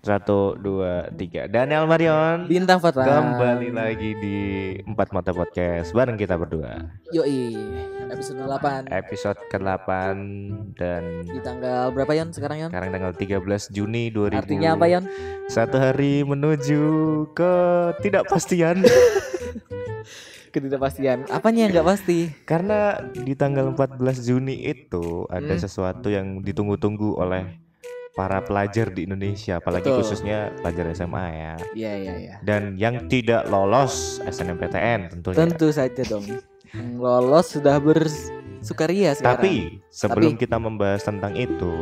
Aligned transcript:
Satu, 0.00 0.54
dua, 0.54 1.10
tiga. 1.10 1.48
Daniel 1.48 1.82
Marion 1.84 2.46
Bintang 2.46 2.78
Fatra. 2.78 3.02
kembali 3.02 3.74
lagi 3.74 4.14
di 4.14 4.38
Empat 4.80 5.10
Mata 5.10 5.32
Podcast 5.32 5.90
bareng 5.90 6.14
kita 6.14 6.36
berdua. 6.36 6.78
Yoi. 7.10 7.58
Episode 8.06 8.38
8 8.40 8.86
Episode 8.86 9.40
ke-8 9.50 9.88
dan 10.78 11.02
di 11.26 11.40
tanggal 11.42 11.90
berapa 11.90 12.12
Yon 12.14 12.30
sekarang 12.30 12.58
Yon? 12.62 12.70
sekarang 12.70 12.90
tanggal 12.92 13.12
13 13.12 13.42
Juni 13.68 14.04
2000. 14.08 14.38
Artinya 14.38 14.68
apa 14.78 14.86
Yon? 14.86 15.04
Satu 15.48 15.76
hari 15.76 16.22
menuju 16.22 16.82
ke 17.34 17.52
tidakpastian. 17.98 18.86
Ketidakpastian. 20.54 21.26
Apanya 21.28 21.66
yang 21.66 21.72
nggak 21.74 21.88
pasti? 21.90 22.30
Karena 22.46 22.96
di 23.10 23.34
tanggal 23.34 23.74
14 23.74 23.98
Juni 24.22 24.64
itu 24.64 25.26
ada 25.26 25.50
Hmm. 25.50 25.60
sesuatu 25.60 26.08
yang 26.08 26.40
ditunggu-tunggu 26.40 27.18
oleh 27.18 27.58
para 28.16 28.40
pelajar 28.40 28.88
di 28.90 29.04
Indonesia, 29.04 29.60
apalagi 29.60 29.92
Betul. 29.92 30.00
khususnya 30.00 30.48
pelajar 30.64 30.88
SMA 30.96 31.24
ya. 31.28 31.52
Iya 31.76 31.92
iya 32.00 32.14
iya. 32.16 32.34
Dan 32.40 32.80
yang 32.80 33.12
tidak 33.12 33.44
lolos 33.46 34.18
SNMPTN 34.24 35.12
tentunya. 35.12 35.36
Tentu 35.36 35.68
saja 35.68 36.02
dong. 36.08 36.24
Yang 36.24 36.90
Lolos 36.98 37.46
sudah 37.52 37.76
bersukaria 37.78 39.14
sekarang. 39.14 39.38
Tapi 39.38 39.54
sebelum 39.88 40.34
kita 40.34 40.56
membahas 40.58 41.04
tentang 41.04 41.36
itu, 41.38 41.72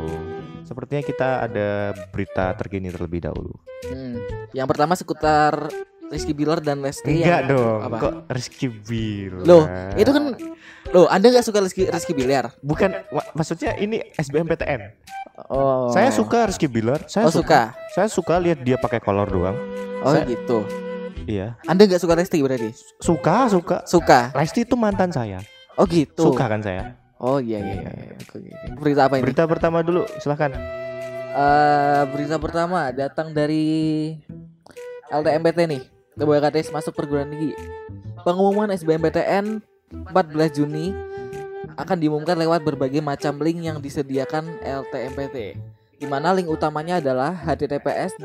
sepertinya 0.63 1.03
kita 1.03 1.29
ada 1.47 1.69
berita 2.13 2.53
terkini 2.55 2.93
terlebih 2.93 3.25
dahulu. 3.25 3.55
Hmm. 3.89 4.21
Yang 4.53 4.67
pertama 4.71 4.93
seputar 4.95 5.71
Rizky 6.13 6.37
Bilar 6.37 6.61
dan 6.61 6.85
Lesti 6.85 7.11
Enggak 7.11 7.49
yang- 7.49 7.51
dong, 7.51 7.79
apa? 7.81 7.97
kok 7.97 8.15
Rizky 8.29 8.69
Bilar. 8.69 9.43
Loh, 9.47 9.65
itu 9.97 10.11
kan 10.11 10.25
Loh, 10.93 11.09
Anda 11.11 11.33
nggak 11.33 11.47
suka 11.49 11.59
Rizky, 11.65 11.89
Rizky 11.91 12.13
Bilar? 12.13 12.55
bukan 12.61 12.93
maksudnya 13.35 13.75
ini 13.81 14.05
SBMPTN. 14.15 14.95
Oh. 15.51 15.91
Saya 15.91 16.15
suka 16.15 16.47
Rizky 16.47 16.71
Bilar. 16.71 17.03
Saya 17.11 17.27
Oh, 17.27 17.35
suka. 17.35 17.75
Saya 17.91 18.07
suka 18.07 18.39
lihat 18.39 18.63
dia 18.63 18.79
pakai 18.79 19.03
kolor 19.03 19.27
doang. 19.27 19.59
Oh, 20.07 20.15
Saya- 20.15 20.27
gitu. 20.31 20.63
Iya. 21.25 21.57
Anda 21.65 21.89
nggak 21.89 22.03
suka 22.05 22.15
Lesti 22.15 22.39
berarti? 22.45 22.71
Suka, 23.01 23.49
suka. 23.49 23.83
Suka. 23.89 24.31
Lesti 24.37 24.63
itu 24.63 24.77
mantan 24.77 25.11
saya. 25.11 25.41
Oh, 25.75 25.89
gitu. 25.89 26.31
Suka 26.31 26.47
kan 26.47 26.61
saya. 26.63 26.95
Oh, 27.19 27.41
iya 27.41 27.59
iya 27.59 27.75
iya. 27.81 27.91
iya. 27.91 28.71
Berita 28.77 29.09
apa 29.09 29.17
ini? 29.17 29.25
Berita 29.25 29.49
pertama 29.49 29.81
dulu, 29.81 30.05
silahkan. 30.21 30.53
Eh, 31.35 32.03
berita 32.15 32.37
pertama 32.39 32.93
datang 32.95 33.33
dari 33.35 34.13
LTMPT 35.11 35.59
nih. 35.67 35.83
KTS 36.15 36.71
masuk 36.71 36.95
perguruan 36.95 37.27
tinggi. 37.27 37.57
Pengumuman 38.23 38.71
SBMPTN 38.71 39.59
14 40.15 40.55
Juni 40.63 40.95
akan 41.75 42.01
diumumkan 42.01 42.39
lewat 42.39 42.63
berbagai 42.63 43.03
macam 43.03 43.43
link 43.43 43.67
yang 43.67 43.83
disediakan 43.83 44.47
LTMPT. 44.63 45.59
Di 45.95 46.11
mana 46.11 46.35
link 46.35 46.51
utamanya 46.51 46.99
adalah 46.99 47.31
https 47.33 48.19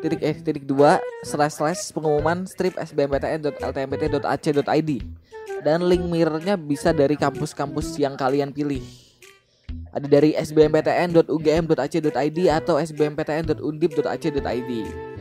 titik 0.00 0.24
eh 0.24 0.40
titik 0.40 0.64
dua 0.66 0.98
slash 1.22 1.54
slash 1.60 1.92
pengumuman 1.92 2.46
strip 2.48 2.74
sbmptn.ltmpt.ac.id 2.76 4.90
dan 5.62 5.86
link 5.86 6.02
mirrornya 6.06 6.56
bisa 6.58 6.92
dari 6.92 7.16
kampus-kampus 7.18 7.98
yang 7.98 8.16
kalian 8.16 8.52
pilih. 8.52 8.82
Ada 9.96 10.12
dari 10.12 10.36
sbmptn.ugm.ac.id 10.36 12.38
atau 12.52 12.76
sbmptn.undip.ac.id 12.76 14.72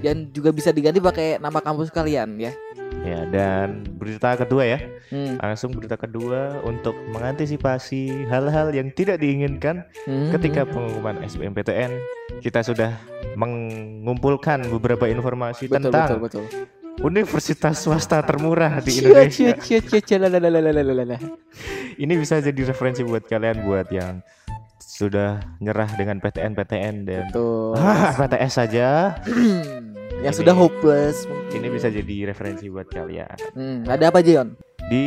dan 0.04 0.28
juga 0.36 0.52
bisa 0.52 0.76
diganti 0.76 1.00
pakai 1.00 1.40
nama 1.40 1.64
kampus 1.64 1.88
kalian 1.94 2.36
ya. 2.36 2.52
Ya, 3.06 3.22
dan 3.30 3.86
berita 4.02 4.34
kedua 4.34 4.66
ya. 4.66 4.80
Hmm. 5.14 5.38
Langsung 5.38 5.78
berita 5.78 5.94
kedua 5.94 6.58
untuk 6.66 6.98
mengantisipasi 7.14 8.26
hal-hal 8.26 8.74
yang 8.74 8.90
tidak 8.90 9.22
diinginkan 9.22 9.86
Hmm. 10.10 10.34
ketika 10.34 10.66
pengumuman 10.66 11.22
SBMPTN. 11.22 11.94
Kita 12.42 12.66
sudah 12.66 12.98
mengumpulkan 13.38 14.66
beberapa 14.74 15.06
informasi 15.06 15.70
betul, 15.70 15.94
tentang 15.94 16.10
betul 16.18 16.42
betul 16.50 16.66
universitas 17.04 17.84
swasta 17.84 18.24
termurah 18.24 18.80
di 18.80 19.04
Indonesia. 19.04 19.52
cia, 19.60 19.60
cia, 19.60 19.80
cia, 19.84 20.00
cia, 20.02 20.18
lalalalalalala. 20.18 21.20
Ini 22.00 22.14
bisa 22.16 22.40
jadi 22.40 22.72
referensi 22.72 23.04
buat 23.04 23.28
kalian 23.28 23.68
buat 23.68 23.92
yang 23.92 24.24
sudah 24.80 25.44
nyerah 25.60 25.92
dengan 26.00 26.24
PTN-PTN 26.24 26.96
dan 27.04 27.24
Tuh. 27.36 27.76
ah, 27.76 28.16
PTS 28.16 28.54
saja. 28.56 28.88
yang 30.26 30.34
Ini- 30.34 30.42
sudah 30.42 30.56
hopeless 30.58 31.30
mungkin. 31.30 31.58
Ini 31.62 31.68
bisa 31.70 31.88
jadi 31.94 32.16
referensi 32.34 32.66
buat 32.66 32.90
kalian. 32.90 33.38
Hmm, 33.54 33.86
ada 33.86 34.10
apa 34.10 34.26
aja 34.26 34.42
Yon? 34.42 34.58
Di 34.86 35.06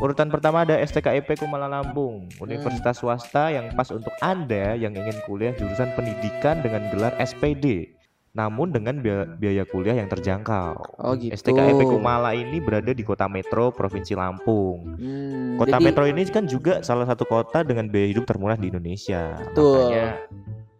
urutan 0.00 0.28
pertama 0.28 0.64
ada 0.64 0.76
STKIP 0.80 1.36
Kumala 1.36 1.68
Lampung, 1.68 2.28
universitas 2.40 3.00
swasta 3.00 3.52
yang 3.52 3.72
pas 3.72 3.88
untuk 3.92 4.12
Anda 4.20 4.76
yang 4.76 4.92
ingin 4.92 5.16
kuliah 5.24 5.52
jurusan 5.56 5.92
pendidikan 5.96 6.60
dengan 6.64 6.88
gelar 6.92 7.12
SPD. 7.20 7.92
Namun 8.36 8.70
dengan 8.70 9.00
biaya, 9.00 9.24
biaya 9.24 9.64
kuliah 9.64 9.96
yang 9.96 10.08
terjangkau. 10.12 11.00
Oh 11.00 11.12
gitu. 11.16 11.32
STKIP 11.32 11.88
Kumala 11.88 12.36
ini 12.36 12.60
berada 12.60 12.92
di 12.92 13.00
kota 13.00 13.28
Metro, 13.28 13.72
Provinsi 13.72 14.12
Lampung. 14.12 14.96
Hmm, 14.96 15.56
Kota 15.56 15.80
jadi- 15.80 15.84
Metro 15.88 16.04
ini 16.04 16.22
kan 16.28 16.44
juga 16.44 16.84
salah 16.84 17.08
satu 17.08 17.24
kota 17.24 17.64
dengan 17.64 17.88
biaya 17.88 18.12
hidup 18.12 18.28
termurah 18.28 18.60
di 18.60 18.68
Indonesia. 18.68 19.40
Betul. 19.40 19.88
Makanya 19.88 20.06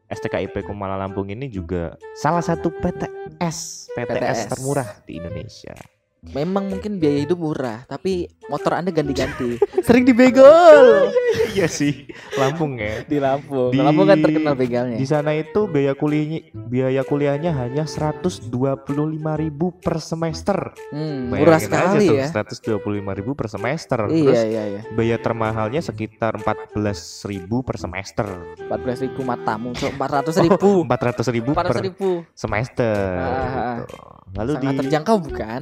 STKIP 0.09 0.65
Kumala 0.65 0.97
Lampung 0.97 1.29
ini 1.29 1.53
juga 1.53 1.97
salah 2.17 2.41
satu 2.41 2.73
PTS, 2.73 3.93
PTS, 3.93 3.97
PTS. 3.97 4.41
termurah 4.49 4.89
di 5.05 5.21
Indonesia. 5.21 5.77
Memang 6.21 6.67
mungkin 6.69 6.99
biaya 6.99 7.23
hidup 7.23 7.39
murah, 7.39 7.87
tapi 7.87 8.27
motor 8.47 8.75
Anda 8.75 8.91
ganti-ganti. 8.91 9.55
Sering 9.87 10.03
dibegol 10.03 11.15
iya 11.55 11.65
sih, 11.65 12.11
Lampung 12.35 12.75
ya. 12.75 13.07
di 13.07 13.17
Lampung. 13.17 13.71
Di- 13.71 13.79
Lampung 13.79 14.05
kan 14.05 14.19
terkenal 14.19 14.53
begalnya. 14.53 14.99
Di 14.99 15.07
sana 15.07 15.31
itu 15.33 15.65
biaya 15.65 15.95
kuliahnya 15.95 16.41
biaya 16.53 17.03
kuliahnya 17.03 17.55
hanya 17.55 17.87
125.000 17.87 18.51
per 19.79 19.97
semester. 19.99 20.59
Hmm, 20.91 21.31
murah 21.31 21.59
sekali 21.59 22.11
aja 22.11 22.27
ya. 22.27 22.27
tuh, 22.27 22.83
125.000 22.83 22.99
per 23.33 23.47
semester. 23.49 24.01
Iya 24.05 24.19
Terus 24.21 24.43
iya 24.45 24.63
iya. 24.69 24.81
biaya 24.91 25.17
termahalnya 25.17 25.81
sekitar 25.81 26.35
14.000 26.37 26.83
per 27.63 27.77
semester. 27.79 28.27
14 28.67 29.05
ribu 29.07 29.21
matamu, 29.23 29.71
cok 29.73 29.93
400 30.35 30.45
ribu. 30.45 30.71
400.000 30.83 31.55
per 31.55 31.67
400 31.79 31.87
ribu. 31.87 32.11
semester. 32.35 32.99
Ah, 33.17 33.77
gitu. 33.81 33.97
Lalu 34.29 34.53
Sangat 34.53 34.61
di 34.61 34.77
terjangkau 34.79 35.17
bukan? 35.25 35.61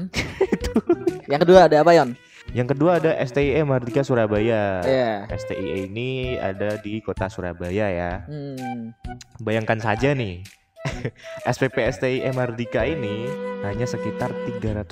Yang 1.32 1.40
kedua 1.46 1.60
ada 1.66 1.76
apa 1.82 1.92
Yon? 1.94 2.10
yang 2.54 2.70
kedua 2.70 3.02
ada 3.02 3.10
STIE 3.26 3.58
Mardika 3.66 4.06
Surabaya. 4.06 4.80
Iya. 4.86 5.26
STIE 5.34 5.90
ini 5.90 6.38
ada 6.38 6.78
di 6.78 7.02
kota 7.02 7.26
Surabaya 7.26 7.90
ya. 7.90 8.12
Hmm. 8.24 8.94
Bayangkan 9.42 9.82
saja 9.82 10.14
nih 10.14 10.46
SPP 11.54 11.76
STI 11.90 12.30
Mardika 12.30 12.86
ini 12.86 13.26
hanya 13.66 13.84
sekitar 13.84 14.30
300.000 14.62 14.86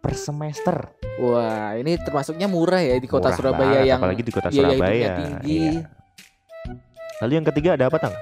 per 0.00 0.14
semester. 0.14 0.76
Wah, 1.18 1.74
ini 1.74 1.98
termasuknya 1.98 2.46
murah 2.46 2.82
ya 2.82 2.94
di 2.98 3.10
kota 3.10 3.30
Murah 3.30 3.38
Surabaya 3.38 3.70
banget, 3.82 3.90
yang 3.90 3.98
apalagi 4.00 4.22
di 4.22 4.32
kota 4.32 4.48
Surabaya. 4.50 5.14
tinggi. 5.18 5.58
Iya. 5.58 5.82
Lalu 7.22 7.32
yang 7.42 7.46
ketiga 7.52 7.70
ada 7.78 7.84
apa, 7.90 7.98
Tang? 7.98 8.14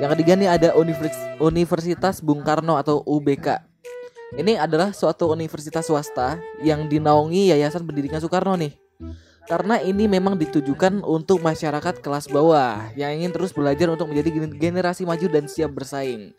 Yang 0.00 0.10
ketiga 0.18 0.32
nih 0.34 0.48
ada 0.50 0.68
Univers- 0.74 1.24
Universitas 1.38 2.18
Bung 2.20 2.42
Karno 2.42 2.76
atau 2.76 3.00
UBK. 3.04 3.73
Ini 4.34 4.58
adalah 4.58 4.90
suatu 4.90 5.30
universitas 5.30 5.86
swasta 5.86 6.42
yang 6.58 6.90
dinaungi 6.90 7.54
Yayasan 7.54 7.86
Pendidikan 7.86 8.18
Soekarno 8.18 8.58
nih. 8.58 8.74
Karena 9.44 9.76
ini 9.78 10.08
memang 10.08 10.40
ditujukan 10.40 11.04
untuk 11.04 11.38
masyarakat 11.44 12.00
kelas 12.00 12.32
bawah 12.32 12.90
yang 12.96 13.12
ingin 13.12 13.30
terus 13.30 13.52
belajar 13.52 13.92
untuk 13.92 14.08
menjadi 14.08 14.32
gen- 14.32 14.56
generasi 14.56 15.04
maju 15.04 15.28
dan 15.28 15.44
siap 15.46 15.70
bersaing. 15.70 16.32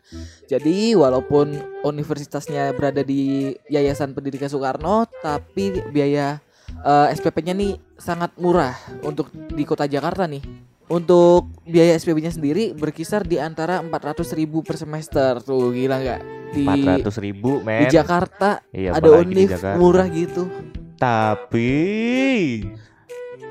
Jadi 0.50 0.92
walaupun 0.92 1.56
universitasnya 1.86 2.74
berada 2.74 3.00
di 3.06 3.54
Yayasan 3.70 4.12
Pendidikan 4.12 4.50
Soekarno, 4.50 5.06
tapi 5.22 5.80
biaya 5.88 6.42
eh, 6.84 7.06
SPP-nya 7.14 7.54
nih 7.54 7.78
sangat 7.96 8.34
murah 8.36 8.74
untuk 9.06 9.30
di 9.32 9.62
kota 9.62 9.86
Jakarta 9.88 10.26
nih. 10.28 10.42
Untuk 10.86 11.50
biaya 11.66 11.98
SPP-nya 11.98 12.30
sendiri 12.30 12.70
berkisar 12.70 13.26
di 13.26 13.42
antara 13.42 13.82
400.000 13.82 14.46
per 14.62 14.76
semester. 14.78 15.42
Tuh 15.42 15.74
gila 15.74 15.98
nggak? 15.98 16.20
Di 16.54 16.62
400.000, 16.62 17.66
men. 17.66 17.82
di 17.82 17.86
Jakarta 17.90 18.62
Iya, 18.70 18.94
ada 18.94 19.10
univ 19.18 19.50
Jakarta. 19.50 19.78
murah 19.82 20.06
gitu. 20.06 20.46
Tapi 20.94 21.74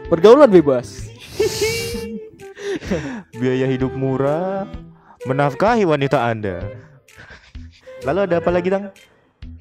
Pergaulan 0.07 0.47
bebas. 0.47 1.11
biaya 3.41 3.67
hidup 3.67 3.91
murah 3.97 4.69
menafkahi 5.27 5.83
wanita 5.83 6.21
Anda. 6.21 6.61
Lalu 8.05 8.19
ada 8.31 8.35
apa 8.37 8.49
lagi, 8.53 8.69
Tang? 8.69 8.93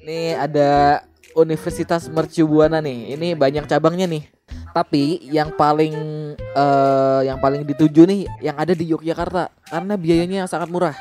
Nih 0.05 0.37
ada 0.37 1.01
Universitas 1.33 2.05
Mercu 2.07 2.45
Buana 2.45 2.79
nih. 2.79 3.17
Ini 3.17 3.33
banyak 3.33 3.65
cabangnya 3.65 4.05
nih. 4.05 4.34
Tapi 4.75 5.23
yang 5.31 5.55
paling 5.55 5.95
eh 6.35 7.21
yang 7.23 7.39
paling 7.39 7.63
dituju 7.63 8.03
nih 8.03 8.27
yang 8.43 8.59
ada 8.59 8.75
di 8.75 8.91
Yogyakarta 8.91 9.47
karena 9.71 9.95
biayanya 9.95 10.51
sangat 10.51 10.67
murah. 10.67 10.95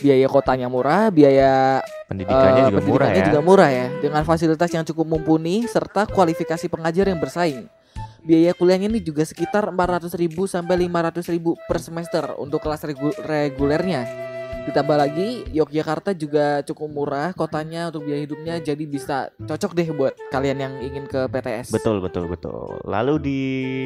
Biaya 0.00 0.24
kotanya 0.32 0.72
murah, 0.72 1.12
biaya 1.12 1.84
Pendidikannya 2.08 2.64
eh, 2.64 2.68
juga 2.72 2.80
murah 2.80 3.08
pendidikannya 3.12 3.20
ya. 3.20 3.28
juga 3.28 3.40
murah 3.44 3.68
ya, 3.68 3.86
dengan 4.00 4.22
fasilitas 4.24 4.72
yang 4.72 4.84
cukup 4.88 5.04
mumpuni 5.04 5.68
serta 5.68 6.08
kualifikasi 6.08 6.72
pengajar 6.72 7.12
yang 7.12 7.20
bersaing. 7.20 7.68
Biaya 8.24 8.56
kuliahnya 8.56 8.88
ini 8.88 9.00
juga 9.04 9.24
sekitar 9.28 9.68
400.000 9.68 10.16
sampai 10.48 10.88
500.000 10.88 11.36
per 11.68 11.78
semester 11.84 12.24
untuk 12.40 12.64
kelas 12.64 12.80
regu- 12.84 13.16
regulernya. 13.20 14.29
Ditambah 14.60 14.92
lagi 14.94 15.28
Yogyakarta 15.50 16.12
juga 16.12 16.60
cukup 16.62 16.88
murah 16.88 17.32
kotanya 17.32 17.88
untuk 17.88 18.04
biaya 18.04 18.22
hidupnya 18.22 18.54
jadi 18.60 18.84
bisa 18.84 19.16
cocok 19.40 19.72
deh 19.72 19.88
buat 19.90 20.14
kalian 20.28 20.58
yang 20.58 20.74
ingin 20.78 21.04
ke 21.04 21.26
PTS. 21.26 21.72
Betul 21.72 21.98
betul 21.98 22.28
betul. 22.28 22.78
Lalu 22.84 23.14
di 23.18 23.40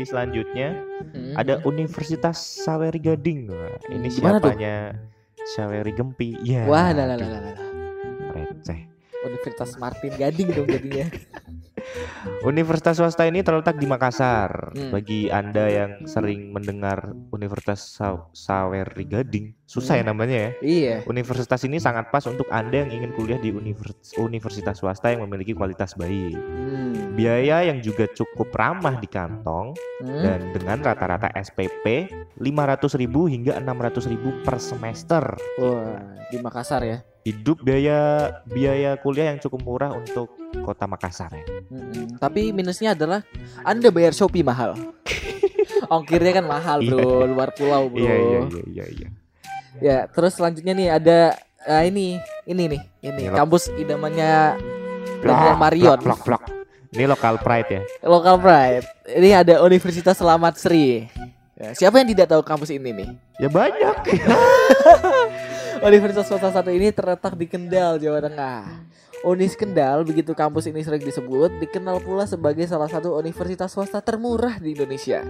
selanjutnya 0.05 0.77
Hmm. 1.05 1.35
ada 1.37 1.63
Universitas 1.63 2.37
Saweri 2.37 2.99
Gading. 2.99 3.49
Ini 3.87 4.03
Hmm, 4.03 4.13
gimana 4.13 4.37
tuh? 4.37 4.51
siapanya 4.51 4.75
Saweri 5.47 5.93
Gempi. 5.93 6.31
Ya. 6.43 6.65
Wah, 6.65 6.91
lah 6.91 7.07
lah 7.07 7.17
lah, 7.17 7.29
lah. 7.29 7.57
receh. 8.33 8.81
Universitas 9.23 9.79
Martin 9.79 10.13
Gading 10.13 10.49
dong 10.53 10.67
jadinya. 10.67 11.07
Universitas 12.43 12.97
swasta 12.97 13.25
ini 13.25 13.41
terletak 13.41 13.77
di 13.77 13.87
Makassar. 13.87 14.73
Hmm. 14.73 14.91
Bagi 14.91 15.29
Anda 15.29 15.65
yang 15.67 15.93
sering 16.05 16.53
mendengar 16.53 17.13
Universitas 17.31 17.81
Saw- 17.95 18.29
Saweri 18.31 19.05
Gading, 19.05 19.47
susah 19.65 19.97
ya 19.97 20.05
Hmm. 20.05 20.13
namanya 20.13 20.37
ya. 20.37 20.51
iya. 20.61 20.95
Universitas 21.05 21.65
ini 21.65 21.79
sangat 21.79 22.11
pas 22.11 22.25
untuk 22.25 22.47
Anda 22.49 22.85
yang 22.85 22.93
ingin 22.93 23.11
kuliah 23.13 23.39
di 23.39 23.51
univers- 23.51 24.13
universitas 24.17 24.79
swasta 24.79 25.11
yang 25.11 25.25
memiliki 25.25 25.53
kualitas 25.53 25.95
baik. 25.95 26.37
Hmm. 26.37 27.15
Biaya 27.15 27.63
yang 27.63 27.79
juga 27.79 28.11
cukup 28.11 28.51
ramah 28.51 28.99
di 28.99 29.07
kantong 29.07 29.73
Hmm. 30.03 30.21
dan 30.21 30.41
dengan 30.51 30.79
rata-rata 30.83 31.31
SPP 31.33 32.11
500.000 32.37 33.31
hingga 33.31 33.55
600.000 33.57 34.43
per 34.43 34.59
semester. 34.59 35.23
Wah, 35.57 36.03
di 36.29 36.37
Makassar 36.43 36.83
ya. 36.83 36.99
Hidup 37.25 37.65
biaya 37.65 38.29
biaya 38.45 39.01
kuliah 39.01 39.33
yang 39.33 39.41
cukup 39.41 39.65
murah 39.65 39.97
untuk 39.97 40.29
kota 40.61 40.85
Makassar 40.85 41.33
ya. 41.33 41.45
Mm-mm. 41.73 42.21
Tapi 42.21 42.53
minusnya 42.53 42.93
adalah 42.93 43.25
Anda 43.65 43.89
bayar 43.89 44.13
Shopee 44.13 44.45
mahal. 44.45 44.77
Ongkirnya 45.95 46.37
kan 46.37 46.45
mahal, 46.45 46.85
Bro. 46.85 47.25
Luar 47.25 47.57
pulau, 47.57 47.89
Bro. 47.89 48.05
Iya 48.05 48.15
iya 48.15 48.41
iya 48.45 48.63
iya 48.69 48.87
iya. 48.93 49.09
Ya, 49.81 49.99
terus 50.07 50.37
selanjutnya 50.37 50.77
nih 50.77 50.89
ada 50.93 51.19
ah, 51.65 51.83
ini, 51.83 52.21
ini 52.45 52.77
nih, 52.77 52.83
ini 53.01 53.23
lo- 53.33 53.41
kampus 53.41 53.73
idamannya 53.73 54.61
Daniel 55.25 55.57
Marion. 55.57 55.99
Vlog, 56.05 56.21
vlog, 56.21 56.45
vlog. 56.45 56.45
Ini 56.95 57.11
lokal 57.11 57.41
pride 57.43 57.69
ya. 57.73 57.83
Local 58.07 58.37
Pride. 58.39 58.87
Ini 59.19 59.43
ada 59.43 59.59
Universitas 59.67 60.15
Selamat 60.15 60.55
Sri. 60.61 61.11
Ya, 61.59 61.75
siapa 61.75 61.99
yang 61.99 62.07
tidak 62.07 62.31
tahu 62.31 62.43
kampus 62.47 62.71
ini 62.71 62.95
nih? 62.95 63.09
Ya 63.43 63.49
banyak. 63.51 63.97
Universitas 65.85 66.33
swasta 66.33 66.49
satu 66.49 66.73
ini 66.73 66.89
terletak 66.97 67.37
di 67.37 67.45
Kendal, 67.45 68.01
Jawa 68.01 68.25
Tengah. 68.25 68.89
Unis 69.21 69.53
Kendal, 69.53 70.01
begitu 70.01 70.33
kampus 70.33 70.65
ini 70.65 70.81
sering 70.81 71.05
disebut, 71.05 71.61
dikenal 71.61 72.01
pula 72.01 72.25
sebagai 72.25 72.65
salah 72.65 72.89
satu 72.89 73.13
universitas 73.21 73.69
swasta 73.69 74.01
termurah 74.01 74.57
di 74.57 74.73
Indonesia. 74.73 75.21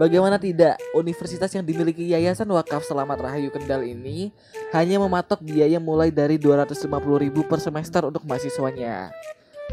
Bagaimana 0.00 0.40
tidak, 0.40 0.80
universitas 0.96 1.52
yang 1.52 1.68
dimiliki 1.68 2.08
Yayasan 2.16 2.48
Wakaf 2.48 2.80
Selamat 2.88 3.20
Rahayu 3.20 3.52
Kendal 3.52 3.84
ini 3.84 4.32
hanya 4.72 4.96
mematok 5.04 5.44
biaya 5.44 5.76
mulai 5.76 6.08
dari 6.08 6.40
250.000 6.40 6.80
per 7.44 7.60
semester 7.60 8.08
untuk 8.08 8.24
mahasiswanya. 8.24 9.12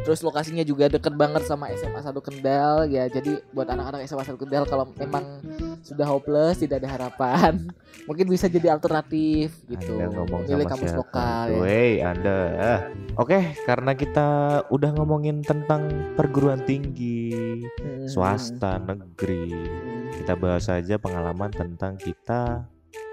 Terus 0.01 0.19
lokasinya 0.21 0.61
juga 0.61 0.87
deket 0.87 1.13
banget 1.13 1.43
sama 1.43 1.69
SMA 1.73 1.99
1 1.99 2.13
Kendal 2.19 2.87
ya. 2.87 3.05
Jadi 3.07 3.39
buat 3.51 3.67
anak-anak 3.67 4.03
SMA 4.03 4.23
1 4.23 4.35
Kendal 4.35 4.63
kalau 4.63 4.89
memang 4.93 5.41
sudah 5.81 6.05
hopeless, 6.05 6.59
tidak 6.59 6.83
ada 6.83 6.89
harapan, 6.89 7.67
mungkin 8.09 8.27
bisa 8.27 8.47
jadi 8.47 8.71
alternatif 8.71 9.55
gitu. 9.65 9.93
Milih 9.95 10.45
sama 10.47 10.63
kampus 10.67 10.91
siapa? 10.91 10.99
lokal 10.99 11.45
ya. 11.47 11.59
Wey, 11.59 11.91
Anda. 11.99 12.37
Ah, 12.55 12.79
Oke, 13.17 13.39
karena 13.63 13.91
kita 13.93 14.27
udah 14.69 14.89
ngomongin 14.93 15.41
tentang 15.41 15.87
perguruan 16.13 16.61
tinggi, 16.61 17.31
Hmm. 17.79 18.05
swasta, 18.05 18.77
negeri. 18.77 19.49
Hmm. 19.49 20.11
Kita 20.13 20.33
bahas 20.33 20.65
saja 20.65 20.97
pengalaman 20.97 21.49
tentang 21.49 21.95
kita 21.95 22.65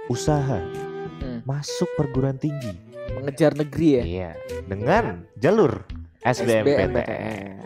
usaha 0.06 0.60
Hmm. 1.14 1.40
masuk 1.42 1.88
perguruan 1.94 2.36
tinggi. 2.36 2.74
Mengejar 3.14 3.54
negeri 3.54 3.88
ya. 3.94 4.04
Iya, 4.04 4.30
dengan 4.66 5.22
jalur 5.36 5.84
SBMPTN. 6.24 7.60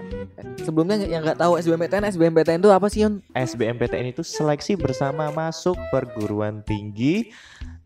Sebelumnya 0.60 0.98
yang 1.00 1.22
nggak 1.22 1.38
tahu 1.38 1.56
SBMPTN, 1.56 2.04
SBMPTN 2.10 2.58
itu 2.58 2.70
apa 2.70 2.86
sih 2.86 3.06
Yun? 3.06 3.22
SBMPTN 3.32 4.10
itu 4.10 4.20
seleksi 4.20 4.74
bersama 4.74 5.30
masuk 5.30 5.78
perguruan 5.88 6.60
tinggi 6.62 7.30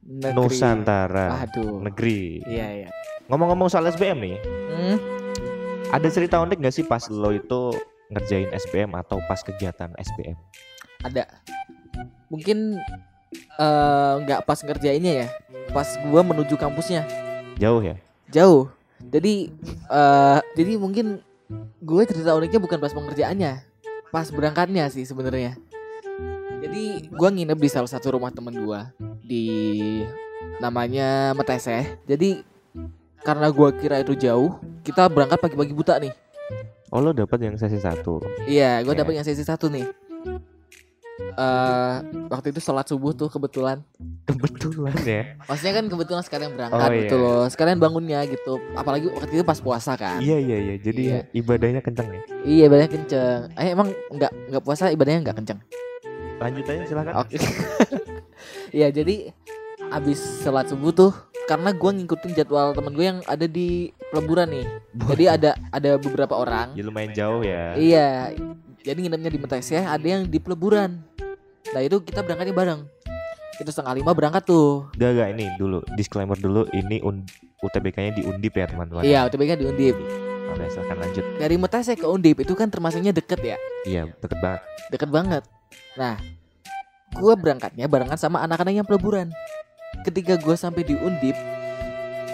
Negeri. 0.03 0.35
Nusantara 0.35 1.47
Aduh. 1.47 1.79
negeri. 1.79 2.43
Iya 2.43 2.67
iya. 2.75 2.89
Ngomong-ngomong 3.31 3.71
soal 3.71 3.87
SBM 3.87 4.19
nih, 4.19 4.37
Hmm. 4.73 4.99
ada 5.89 6.09
cerita 6.11 6.43
unik 6.43 6.59
gak 6.59 6.75
sih 6.75 6.83
pas 6.83 7.07
lo 7.07 7.31
itu 7.31 7.71
ngerjain 8.11 8.51
SBM 8.51 8.99
atau 8.99 9.23
pas 9.25 9.39
kegiatan 9.39 9.95
SBM? 9.95 10.35
Ada. 11.07 11.25
Mungkin 12.29 12.83
eh, 13.57 14.15
nggak 14.27 14.43
pas 14.43 14.59
ngerjainnya 14.59 15.13
ya. 15.25 15.29
Pas 15.71 15.87
gua 16.05 16.21
menuju 16.21 16.59
kampusnya 16.59 17.07
Jauh 17.57 17.81
ya? 17.81 17.95
jauh. 18.29 18.69
Jadi 19.11 19.51
eh 19.91 20.39
jadi 20.55 20.73
mungkin 20.79 21.19
gue 21.83 22.03
cerita 22.07 22.37
uniknya 22.37 22.61
bukan 22.63 22.79
pas 22.79 22.95
pengerjaannya, 22.95 23.53
pas 24.15 24.29
berangkatnya 24.31 24.87
sih 24.89 25.03
sebenarnya. 25.03 25.59
Jadi 26.63 27.11
gua 27.11 27.35
nginep 27.35 27.59
di 27.59 27.67
salah 27.67 27.91
satu 27.91 28.15
rumah 28.15 28.31
temen 28.31 28.55
gua 28.63 28.95
di 29.19 29.99
namanya 30.63 31.35
Meteseh. 31.35 31.99
Jadi 32.07 32.39
karena 33.27 33.51
gua 33.51 33.75
kira 33.75 33.99
itu 33.99 34.15
jauh, 34.15 34.63
kita 34.87 35.11
berangkat 35.11 35.43
pagi-pagi 35.43 35.75
buta 35.75 35.99
nih. 35.99 36.15
Oh 36.93 37.03
lo 37.03 37.11
dapet 37.11 37.41
yang 37.43 37.57
sesi 37.59 37.81
satu. 37.81 38.21
Iya, 38.45 38.85
gue 38.85 38.93
Iya. 38.93 39.01
dapet 39.01 39.13
yang 39.17 39.25
sesi 39.27 39.43
satu 39.43 39.73
nih. 39.73 39.89
eh 41.33 41.97
waktu 42.29 42.53
itu 42.53 42.61
sholat 42.61 42.85
subuh 42.85 43.17
tuh 43.17 43.33
kebetulan. 43.33 43.81
Kebetulan 44.23 44.95
ya. 45.03 45.23
Maksudnya 45.45 45.75
kan 45.75 45.85
kebetulan 45.91 46.23
sekalian 46.23 46.51
berangkat 46.55 46.79
Oh, 46.79 46.95
gitu 46.95 47.17
iya. 47.19 47.25
loh. 47.27 47.45
Sekalian 47.51 47.79
bangunnya 47.79 48.21
gitu. 48.25 48.63
Apalagi 48.73 49.11
waktu 49.11 49.35
itu 49.35 49.43
pas 49.43 49.59
puasa 49.59 49.99
kan. 49.99 50.23
Iya 50.23 50.39
iya 50.39 50.57
iya. 50.63 50.75
Jadi 50.79 51.03
Iya. 51.11 51.21
ibadahnya 51.35 51.81
kenceng 51.83 52.09
ya. 52.09 52.21
Iya 52.43 52.63
ibadahnya 52.71 52.91
kenceng. 52.91 53.41
Eh 53.59 53.69
emang 53.71 53.89
nggak 54.09 54.33
nggak 54.49 54.63
puasa 54.63 54.89
ibadahnya 54.89 55.27
nggak 55.27 55.37
kenceng. 55.43 55.59
Lanjut 56.39 56.65
aja 56.65 56.83
silakan. 56.87 57.15
Oke. 57.19 57.37
Iya 58.73 58.89
jadi 58.89 59.31
abis 59.93 60.43
sholat 60.43 60.67
subuh 60.67 60.91
tuh 60.91 61.13
karena 61.45 61.71
gua 61.71 61.93
ngikutin 61.93 62.33
jadwal 62.33 62.73
temen 62.73 62.97
gue 62.97 63.05
yang 63.05 63.21
ada 63.29 63.45
di 63.45 63.93
peleburan 64.09 64.49
nih. 64.49 64.67
Jadi 65.07 65.25
ada 65.29 65.51
ada 65.69 65.91
beberapa 66.01 66.35
orang. 66.35 66.73
Ya 66.73 66.83
lumayan 66.83 67.13
jauh 67.13 67.43
ya. 67.45 67.77
Iya. 67.77 68.33
Jadi 68.81 68.99
nginepnya 68.99 69.31
di 69.31 69.39
Meteseh 69.39 69.85
ada 69.85 70.03
yang 70.03 70.25
di 70.25 70.41
peleburan. 70.41 71.05
Nah 71.71 71.81
itu 71.81 72.01
kita 72.01 72.25
berangkatnya 72.25 72.57
bareng. 72.57 72.81
Itu 73.61 73.69
setengah 73.69 73.95
lima 73.97 74.13
berangkat 74.17 74.49
tuh. 74.49 74.89
Gak 74.97 75.11
gak 75.13 75.29
ini 75.37 75.47
dulu 75.57 75.85
disclaimer 75.93 76.37
dulu 76.37 76.65
ini 76.73 77.03
un- 77.05 77.27
UTBK-nya 77.63 78.13
di 78.17 78.23
Undip 78.25 78.57
ya 78.57 78.67
teman-teman. 78.67 79.03
Iya 79.05 79.29
UTBK 79.29 79.61
di 79.61 79.67
Undip. 79.69 79.97
Oke 80.53 80.65
silahkan 80.69 80.99
lanjut. 80.99 81.25
Dari 81.39 81.57
Meteseh 81.57 81.97
ke 81.97 82.07
Undip 82.09 82.43
itu 82.43 82.53
kan 82.53 82.69
termasuknya 82.69 83.15
deket 83.15 83.41
ya. 83.41 83.57
Iya 83.87 84.11
deket 84.19 84.39
banget. 84.41 84.61
Deket 84.91 85.09
banget. 85.09 85.43
Nah, 85.95 86.17
gue 87.13 87.35
berangkatnya 87.37 87.87
barengan 87.87 88.19
sama 88.19 88.41
anak-anak 88.43 88.83
yang 88.83 88.87
peleburan. 88.89 89.31
Ketika 90.03 90.41
gue 90.41 90.57
sampai 90.57 90.83
di 90.83 90.97
Undip, 90.97 91.37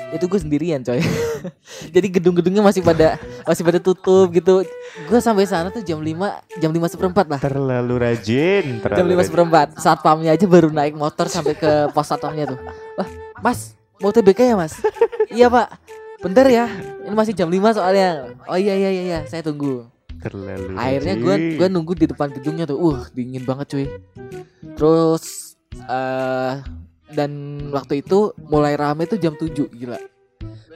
itu 0.09 0.25
gue 0.25 0.41
sendirian 0.41 0.81
coy. 0.81 1.01
Jadi 1.95 2.07
gedung-gedungnya 2.17 2.65
masih 2.65 2.81
pada 2.81 3.21
masih 3.45 3.63
pada 3.65 3.79
tutup 3.81 4.33
gitu. 4.33 4.65
Gue 5.09 5.21
sampai 5.21 5.45
sana 5.45 5.69
tuh 5.69 5.85
jam 5.85 6.01
5 6.01 6.61
jam 6.61 6.71
5 6.73 6.95
seperempat 6.97 7.27
lah. 7.29 7.41
Terlalu 7.41 7.95
rajin. 8.01 8.81
Terlalu 8.81 8.97
Jam 8.97 9.07
5 9.07 9.13
rajin. 9.13 9.27
seperempat. 9.29 9.67
Saat 9.77 10.01
pamnya 10.01 10.33
aja 10.33 10.47
baru 10.49 10.73
naik 10.73 10.97
motor 10.97 11.29
sampai 11.29 11.53
ke 11.53 11.93
pos 11.93 12.09
satpamnya 12.09 12.49
tuh. 12.49 12.59
Wah, 12.97 13.09
Mas, 13.45 13.77
mau 14.01 14.09
TBK 14.09 14.55
ya 14.55 14.57
Mas? 14.57 14.81
iya 15.29 15.47
Pak. 15.53 15.69
Bentar 16.25 16.49
ya. 16.49 16.67
Ini 17.05 17.15
masih 17.15 17.37
jam 17.37 17.53
5 17.53 17.77
soalnya. 17.77 18.33
Oh 18.49 18.57
iya 18.57 18.75
iya 18.75 18.91
iya, 18.91 19.03
iya. 19.05 19.21
saya 19.29 19.45
tunggu. 19.45 19.85
Terlalu 20.19 20.75
Akhirnya 20.75 21.15
gue 21.15 21.35
gua 21.61 21.69
nunggu 21.71 21.95
di 21.95 22.07
depan 22.09 22.33
gedungnya 22.33 22.65
tuh. 22.67 22.81
Uh, 22.81 23.05
dingin 23.13 23.45
banget 23.45 23.77
cuy. 23.77 23.87
Terus 24.75 25.55
eh 25.87 26.59
dan 27.13 27.31
waktu 27.73 28.05
itu 28.05 28.37
mulai 28.49 28.77
rame 28.77 29.09
tuh 29.09 29.17
jam 29.17 29.33
7 29.33 29.49
gila. 29.73 30.01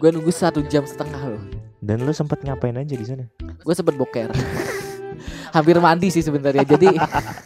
Gue 0.00 0.08
nunggu 0.10 0.32
satu 0.32 0.64
jam 0.66 0.82
setengah 0.88 1.36
loh. 1.36 1.42
Dan 1.82 2.06
lu 2.06 2.14
sempat 2.14 2.40
ngapain 2.46 2.74
aja 2.78 2.94
di 2.94 3.06
sana? 3.06 3.26
Gue 3.62 3.74
sempet 3.74 3.98
boker. 3.98 4.30
Hampir 5.56 5.76
mandi 5.82 6.08
sih 6.08 6.24
sebenarnya. 6.24 6.64
Jadi 6.64 6.88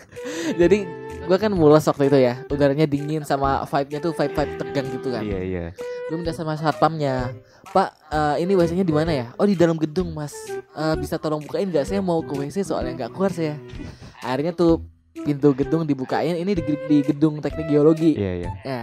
jadi 0.60 0.78
gue 1.26 1.38
kan 1.40 1.50
mules 1.50 1.84
waktu 1.88 2.08
itu 2.08 2.18
ya. 2.20 2.44
Udaranya 2.46 2.86
dingin 2.86 3.26
sama 3.26 3.64
vibe-nya 3.66 3.98
tuh 3.98 4.12
vibe-vibe 4.14 4.52
tegang 4.60 4.86
gitu 4.92 5.08
kan. 5.10 5.22
Iya 5.24 5.40
iya. 5.42 5.64
Gue 6.06 6.16
minta 6.20 6.32
sama 6.36 6.54
satpamnya. 6.54 7.34
Pak, 7.74 7.90
eh, 8.14 8.46
ini 8.46 8.54
WC-nya 8.54 8.86
di 8.86 8.94
mana 8.94 9.10
ya? 9.10 9.26
Oh 9.36 9.44
di 9.44 9.58
dalam 9.58 9.74
gedung 9.74 10.14
mas. 10.14 10.32
Eh, 10.54 10.94
bisa 10.96 11.18
tolong 11.18 11.42
bukain 11.42 11.66
nggak? 11.66 11.84
Saya 11.84 11.98
mau 11.98 12.22
ke 12.22 12.32
WC 12.32 12.62
soalnya 12.62 13.04
nggak 13.04 13.10
keluar 13.12 13.34
saya. 13.34 13.58
Akhirnya 14.22 14.54
tuh 14.54 14.86
pintu 15.24 15.56
gedung 15.56 15.88
dibukain. 15.88 16.36
Ini 16.36 16.52
di, 16.52 16.62
di 16.62 16.98
gedung 17.04 17.40
teknik 17.40 17.70
geologi. 17.70 18.16
Iya 18.16 18.32
iya. 18.42 18.50
Ya, 18.64 18.82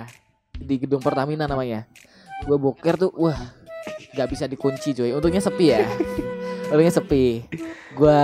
di 0.57 0.75
gedung 0.81 1.03
Pertamina 1.03 1.45
namanya. 1.45 1.85
Gue 2.43 2.57
boker 2.57 2.95
tuh, 2.97 3.11
wah, 3.15 3.37
nggak 4.15 4.27
bisa 4.31 4.45
dikunci 4.49 4.95
coy. 4.97 5.13
Untungnya 5.13 5.43
sepi 5.43 5.65
ya. 5.69 5.85
Untungnya 6.73 6.93
sepi. 6.93 7.45
Gue 7.93 8.23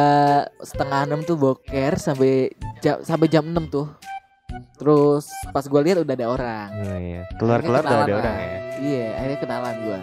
setengah 0.63 1.05
enam 1.05 1.21
tuh 1.21 1.37
boker 1.37 1.93
sampai 2.01 2.53
jam 2.81 3.03
sampai 3.05 3.27
jam 3.29 3.45
6 3.45 3.69
tuh. 3.69 3.87
Terus 4.79 5.29
pas 5.53 5.61
gue 5.61 5.81
lihat 5.83 6.01
udah 6.01 6.15
ada 6.15 6.27
orang. 6.27 6.67
Oh, 6.73 6.97
iya. 6.97 7.21
Keluar 7.37 7.59
keluar 7.61 7.83
udah 7.85 7.97
ada 8.01 8.09
lah. 8.09 8.19
orang 8.23 8.35
ya. 8.39 8.59
Iya, 8.79 9.07
akhirnya 9.19 9.39
kenalan 9.43 9.75
gua. 9.83 9.99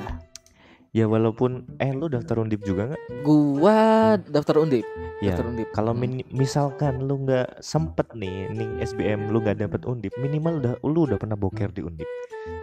Ya 0.96 1.04
walaupun 1.04 1.68
eh 1.76 1.92
lu 1.92 2.08
daftar 2.08 2.40
undip 2.40 2.64
juga 2.64 2.88
nggak? 2.88 3.02
Gua 3.20 3.76
daftar 4.18 4.56
undip. 4.58 4.80
Ya. 5.20 5.36
Daftar 5.36 5.44
undip. 5.46 5.68
Kalau 5.70 5.92
Hmm. 5.92 6.24
misalkan 6.32 7.04
lu 7.04 7.20
nggak 7.20 7.60
sempet 7.60 8.08
nih 8.14 8.48
ning 8.48 8.80
SBM 8.80 9.28
lu 9.28 9.44
nggak 9.44 9.60
dapet 9.60 9.84
undip, 9.84 10.16
minimal 10.16 10.56
udah 10.56 10.72
lu 10.80 11.04
udah 11.04 11.20
pernah 11.20 11.36
boker 11.36 11.68
di 11.70 11.84
undip. 11.84 12.08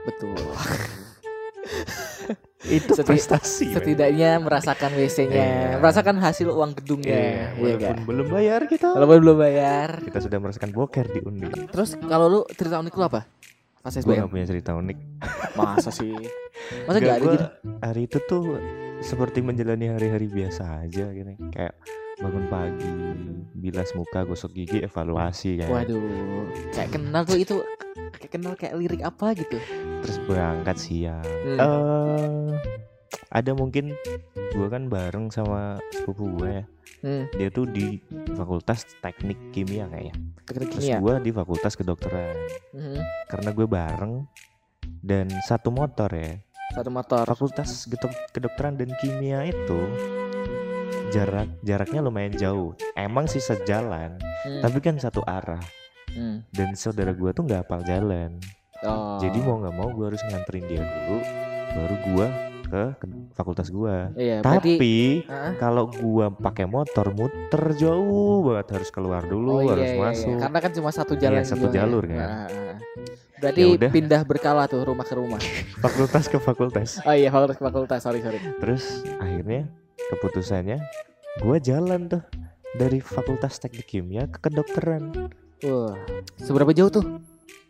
betul. 0.03 0.33
Itu 2.65 2.95
Seti- 2.95 3.03
prestasi. 3.05 3.65
men. 3.69 3.75
Setidaknya 3.75 4.39
merasakan 4.39 4.91
WC-nya, 4.93 5.35
Iya. 5.35 5.75
merasakan 5.77 6.15
hasil 6.17 6.47
uang 6.47 6.71
gedungnya. 6.73 7.11
Iya, 7.13 7.27
Iya 7.27 7.51
walaupun 7.53 7.79
nggak? 7.93 8.07
belum 8.07 8.27
bayar 8.29 8.61
kita. 8.65 8.87
Walaupun 8.89 9.19
belum 9.19 9.37
bayar. 9.37 9.89
Kita 10.01 10.19
sudah 10.19 10.39
merasakan 10.39 10.71
boker 10.71 11.05
di 11.09 11.19
undip. 11.21 11.51
Terus 11.69 11.99
kalau 12.01 12.25
lu 12.27 12.41
cerita 12.49 12.79
unik 12.79 12.93
lu 12.93 13.03
apa? 13.05 13.21
Pas 13.83 13.91
Gue 13.91 14.15
SBM. 14.15 14.23
gak 14.23 14.31
punya 14.31 14.45
cerita 14.47 14.71
unik. 14.79 14.97
Masa 15.59 15.91
sih? 15.91 16.15
Masa 16.87 16.97
Nggak, 17.03 17.03
gak 17.03 17.17
ada 17.19 17.19
gua 17.19 17.33
gitu? 17.35 17.45
Hari 17.83 18.01
itu 18.07 18.17
tuh 18.31 18.43
seperti 19.03 19.43
menjalani 19.43 19.91
hari-hari 19.91 20.31
biasa 20.31 20.87
aja 20.87 21.11
gitu. 21.11 21.35
Kayak 21.51 21.75
bangun 22.23 22.47
pagi, 22.47 22.95
bilas 23.51 23.91
muka, 23.91 24.23
gosok 24.23 24.55
gigi, 24.55 24.79
evaluasi 24.87 25.59
kan. 25.59 25.67
Waduh, 25.67 25.99
kayak 26.71 26.95
kenal 26.95 27.27
tuh 27.27 27.35
itu 27.35 27.59
kayak 28.15 28.31
kenal 28.31 28.55
kayak 28.55 28.79
lirik 28.79 29.03
apa 29.03 29.35
gitu. 29.35 29.59
Terus 29.99 30.17
berangkat 30.31 30.79
siang. 30.79 31.27
Hmm. 31.43 31.59
Eh, 31.59 32.72
ada 33.33 33.51
mungkin 33.51 33.97
gua 34.53 34.69
kan 34.69 34.85
bareng 34.85 35.27
sama 35.27 35.81
sepupu 35.89 36.29
gue 36.37 36.49
ya. 36.53 36.65
Hmm, 37.01 37.25
Dia 37.33 37.49
tuh 37.49 37.65
di 37.65 37.99
Fakultas 38.31 38.85
Teknik 39.01 39.51
Kimia 39.51 39.89
kayaknya. 39.89 40.15
teknik 40.43 40.69
Terus 40.71 40.85
kimia. 40.85 40.99
gua 41.01 41.15
di 41.17 41.31
Fakultas 41.31 41.73
Kedokteran. 41.73 42.35
Mhm, 42.71 43.01
Karena 43.27 43.49
gue 43.51 43.65
bareng 43.65 44.13
dan 45.01 45.27
satu 45.41 45.67
motor 45.67 46.07
ya. 46.09 46.37
Satu 46.71 46.89
motor. 46.89 47.25
Fakultas 47.25 47.89
Kedokteran 48.29 48.77
dan 48.77 48.93
Kimia 48.97 49.43
itu 49.43 49.81
jarak 51.09 51.49
jaraknya 51.61 51.99
lumayan 51.99 52.33
jauh. 52.33 52.71
Emang 52.93 53.25
sih 53.25 53.39
sejalan, 53.39 54.17
Hmm, 54.43 54.61
tapi 54.61 54.77
kan 54.77 54.95
satu 54.95 55.23
arah. 55.23 55.61
hmm. 56.09 56.45
Dan 56.49 56.73
saudara 56.73 57.11
gua 57.11 57.31
tuh 57.31 57.43
nggak 57.43 57.65
hafal 57.65 57.81
jalan. 57.83 58.37
Oh. 58.83 59.15
Jadi 59.17 59.39
mau 59.39 59.57
nggak 59.57 59.75
mau 59.75 59.89
gua 59.89 60.11
harus 60.11 60.21
nganterin 60.23 60.65
dia 60.67 60.83
dulu, 60.83 61.17
baru 61.73 61.95
gua 62.07 62.27
ke, 62.63 62.83
fakultas 63.35 63.67
gua. 63.69 64.09
Iya, 64.15 64.39
berarti 64.41 64.75
Tapi 64.79 64.95
Ah, 65.27 65.53
kalau 65.59 65.91
gua 65.91 66.31
pakai 66.31 66.65
motor 66.65 67.11
muter 67.13 67.63
jauh 67.75 68.47
banget 68.47 68.79
harus 68.79 68.89
keluar 68.89 69.23
dulu, 69.27 69.63
oh, 69.63 69.69
harus 69.69 69.83
iya, 69.83 69.93
iya, 69.93 69.99
iya. 69.99 70.05
masuk. 70.07 70.37
Karena 70.39 70.59
kan 70.59 70.71
cuma 70.71 70.89
satu 70.89 71.13
jalan 71.19 71.41
Iya, 71.43 71.49
satu 71.51 71.65
juga 71.67 71.75
jalur 71.75 72.03
kan. 72.07 72.29
Berarti 73.43 73.61
Ya 73.61 73.67
udah. 73.75 73.89
pindah 73.91 74.21
berkala 74.23 74.63
tuh 74.71 74.81
rumah 74.87 75.03
ke 75.03 75.13
rumah. 75.19 75.39
Fakultas 75.83 76.31
ke 76.31 76.37
fakultas. 76.39 76.89
Oh 77.03 77.11
iya, 77.11 77.27
fakultas 77.27 77.59
ke 77.59 77.63
fakultas. 77.67 77.99
Sorry, 77.99 78.23
sorry. 78.23 78.39
Terus 78.39 79.03
akhirnya 79.19 79.67
keputusannya 80.09 80.79
gua 81.43 81.59
jalan 81.59 82.07
tuh 82.07 82.23
dari 82.73 82.97
Fakultas 83.03 83.61
Teknik 83.61 83.85
Kimia 83.85 84.25
ke 84.31 84.49
kedokteran. 84.49 85.29
Wah, 85.63 85.93
seberapa 86.41 86.73
jauh 86.73 86.89
tuh? 86.89 87.05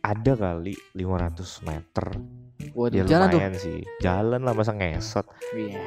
Ada 0.04 0.36
kali 0.36 0.76
500 0.96 1.64
meter. 1.64 2.06
Waduh, 2.72 2.96
Ya 2.96 3.03
jalan 3.03 3.27
tuh. 3.29 3.39
sih. 3.58 3.79
Jalan 4.00 4.41
lah 4.41 4.53
masa 4.53 4.72
ngesot. 4.72 5.27
Iya. 5.51 5.79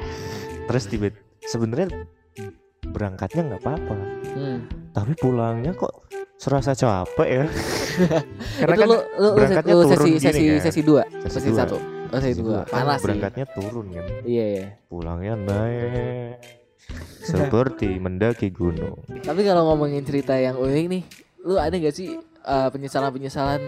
Terus 0.65 0.83
tiba 0.85 1.07
sebenarnya 1.41 1.87
berangkatnya 2.87 3.41
nggak 3.45 3.61
apa-apa, 3.61 3.95
Hmm. 4.31 4.59
tapi 4.91 5.11
pulangnya 5.15 5.73
kok 5.73 6.07
serasa 6.35 6.71
capek 6.71 7.27
ya. 7.27 7.45
Karena 8.61 8.73
itu 8.73 8.81
kan 8.81 8.87
lu, 8.87 8.97
lu, 9.17 9.29
berangkatnya 9.33 9.73
lu 9.73 9.83
turun 9.83 9.91
sesi 9.91 10.11
gini 10.13 10.21
sesi 10.21 10.43
kan. 10.45 10.63
sesi 10.63 10.81
dua, 10.81 11.03
Sesi 11.19 11.29
sesi 11.33 11.49
dua. 11.49 11.57
satu, 11.57 11.77
oh, 12.07 12.19
sesi 12.21 12.39
dua. 12.39 12.59
Panas 12.65 12.95
sih. 12.95 13.03
berangkatnya 13.03 13.45
turun 13.49 13.85
kan. 13.91 14.05
Iya, 14.23 14.45
iya. 14.47 14.65
Pulangnya 14.85 15.33
naik 15.35 16.39
seperti 17.27 17.89
mendaki 17.97 18.47
gunung. 18.49 19.03
Tapi 19.19 19.41
kalau 19.43 19.67
ngomongin 19.67 20.01
cerita 20.01 20.33
yang 20.33 20.55
unik 20.55 20.85
nih, 20.87 21.03
lu 21.43 21.57
ada 21.57 21.75
gak 21.75 21.91
sih 21.91 22.15
uh, 22.47 22.69
penyesalan-penyesalan 22.71 23.61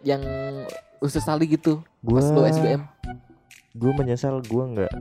yang 0.00 0.22
lu 0.96 1.08
sesali 1.08 1.44
gitu 1.46 1.82
Gua 2.00 2.20
pas 2.20 2.26
lu 2.28 2.40
SBM? 2.46 2.82
gue 3.70 3.92
menyesal 3.92 4.38
gue 4.40 4.64
nggak 4.66 4.92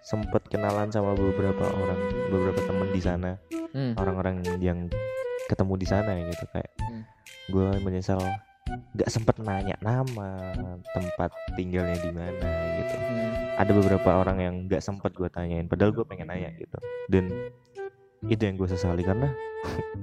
sempet 0.00 0.40
kenalan 0.48 0.88
sama 0.88 1.12
beberapa 1.12 1.68
orang 1.68 2.00
beberapa 2.28 2.60
temen 2.62 2.88
di 2.90 3.00
sana 3.00 3.36
Hmm. 3.68 3.92
orang-orang 3.94 4.40
yang 4.58 4.88
ketemu 5.44 5.76
di 5.76 5.84
sana 5.84 6.16
gitu 6.16 6.44
kayak 6.48 6.72
Hmm. 6.80 7.04
gue 7.52 7.68
menyesal 7.84 8.16
nggak 8.96 9.08
sempet 9.08 9.36
nanya 9.38 9.76
nama 9.78 10.56
tempat 10.88 11.28
tinggalnya 11.52 12.00
di 12.00 12.08
mana 12.08 12.48
gitu 12.80 12.96
Hmm. 12.96 13.60
ada 13.60 13.70
beberapa 13.70 14.10
orang 14.16 14.38
yang 14.40 14.54
nggak 14.64 14.80
sempet 14.80 15.12
gue 15.12 15.28
tanyain 15.28 15.68
padahal 15.68 15.92
gue 15.92 16.04
pengen 16.04 16.32
nanya 16.32 16.48
gitu 16.56 16.80
dan 17.08 17.28
itu 18.20 18.40
yang 18.40 18.54
gue 18.54 18.66
sesali 18.66 19.00
karena 19.00 19.30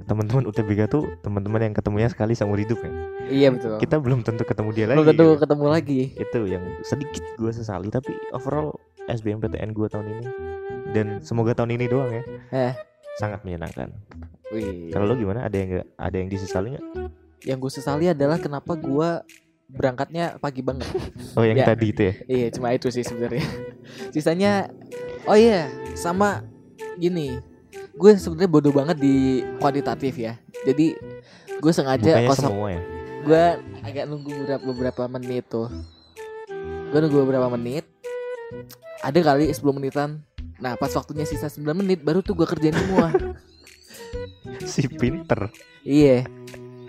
teman-teman 0.05 0.45
UTBK 0.45 0.87
tuh 0.87 1.03
teman-teman 1.19 1.59
yang 1.61 1.73
ketemunya 1.73 2.07
sekali 2.07 2.31
seumur 2.31 2.55
hidup 2.55 2.79
ya 2.79 2.91
Iya 3.25 3.47
betul. 3.51 3.75
kita 3.79 3.95
belum 3.97 4.21
tentu 4.21 4.43
ketemu 4.43 4.69
dia 4.71 4.85
lagi 4.85 4.95
Belum 4.95 5.09
tentu 5.09 5.25
gitu 5.25 5.41
ketemu 5.41 5.65
lagi. 5.65 6.01
itu 6.13 6.39
yang 6.45 6.63
sedikit 6.81 7.23
gue 7.35 7.51
sesali 7.51 7.89
tapi 7.89 8.13
overall 8.31 8.75
SBMPTN 9.03 9.71
gue 9.71 9.87
tahun 9.87 10.07
ini 10.09 10.25
dan 10.91 11.19
semoga 11.19 11.51
tahun 11.53 11.73
ini 11.73 11.85
doang 11.85 12.11
ya 12.11 12.23
Eh. 12.51 12.73
sangat 13.15 13.41
menyenangkan 13.41 13.91
Wih. 14.49 14.91
kalau 14.91 15.05
lo 15.05 15.15
gimana 15.15 15.43
ada 15.43 15.55
yang 15.55 15.67
nggak 15.73 15.87
ada 15.93 16.15
yang 16.15 16.29
disesali 16.29 16.67
nggak 16.71 16.85
Yang 17.41 17.57
gue 17.59 17.71
sesali 17.73 18.05
adalah 18.07 18.37
kenapa 18.37 18.73
gua 18.73 19.21
berangkatnya 19.67 20.37
pagi 20.37 20.61
banget. 20.61 20.85
oh 21.33 21.41
yang 21.41 21.57
Ya. 21.57 21.65
tadi 21.67 21.85
itu 21.87 22.01
ya 22.03 22.13
iya, 22.27 22.47
cuma 22.49 22.69
itu 22.69 22.87
sih 22.87 23.01
sebenarnya. 23.01 23.41
Sisanya 24.09 24.69
oh 25.23 25.33
iya, 25.33 25.65
sama 25.93 26.45
gini. 26.95 27.37
Gue 27.95 28.11
sebenarnya 28.19 28.51
bodoh 28.51 28.73
banget 28.75 28.97
di 28.99 29.41
kuantitatif 29.59 30.13
ya. 30.19 30.35
Jadi 30.67 30.99
gue 31.47 31.71
sengaja 31.71 32.27
kosong. 32.27 32.51
semua 32.51 32.69
ya? 32.75 32.81
Gue 33.25 33.43
agak 33.81 34.03
nunggu 34.11 34.29
beberapa, 34.29 34.61
beberapa 34.61 35.03
menit 35.07 35.47
tuh. 35.47 35.71
Gue 36.91 36.99
nunggu 36.99 37.23
beberapa 37.23 37.47
menit. 37.55 37.87
Ada 38.99 39.19
kali 39.23 39.49
10 39.49 39.63
menitan. 39.71 40.19
Nah 40.59 40.75
pas 40.75 40.91
waktunya 40.91 41.23
sisa 41.23 41.47
9 41.47 41.63
menit 41.71 42.03
baru 42.03 42.19
tuh 42.19 42.35
gue 42.35 42.47
kerjain 42.47 42.75
semua. 42.75 43.11
Si 44.65 44.89
pinter. 44.89 45.53
Iya. 45.85 46.25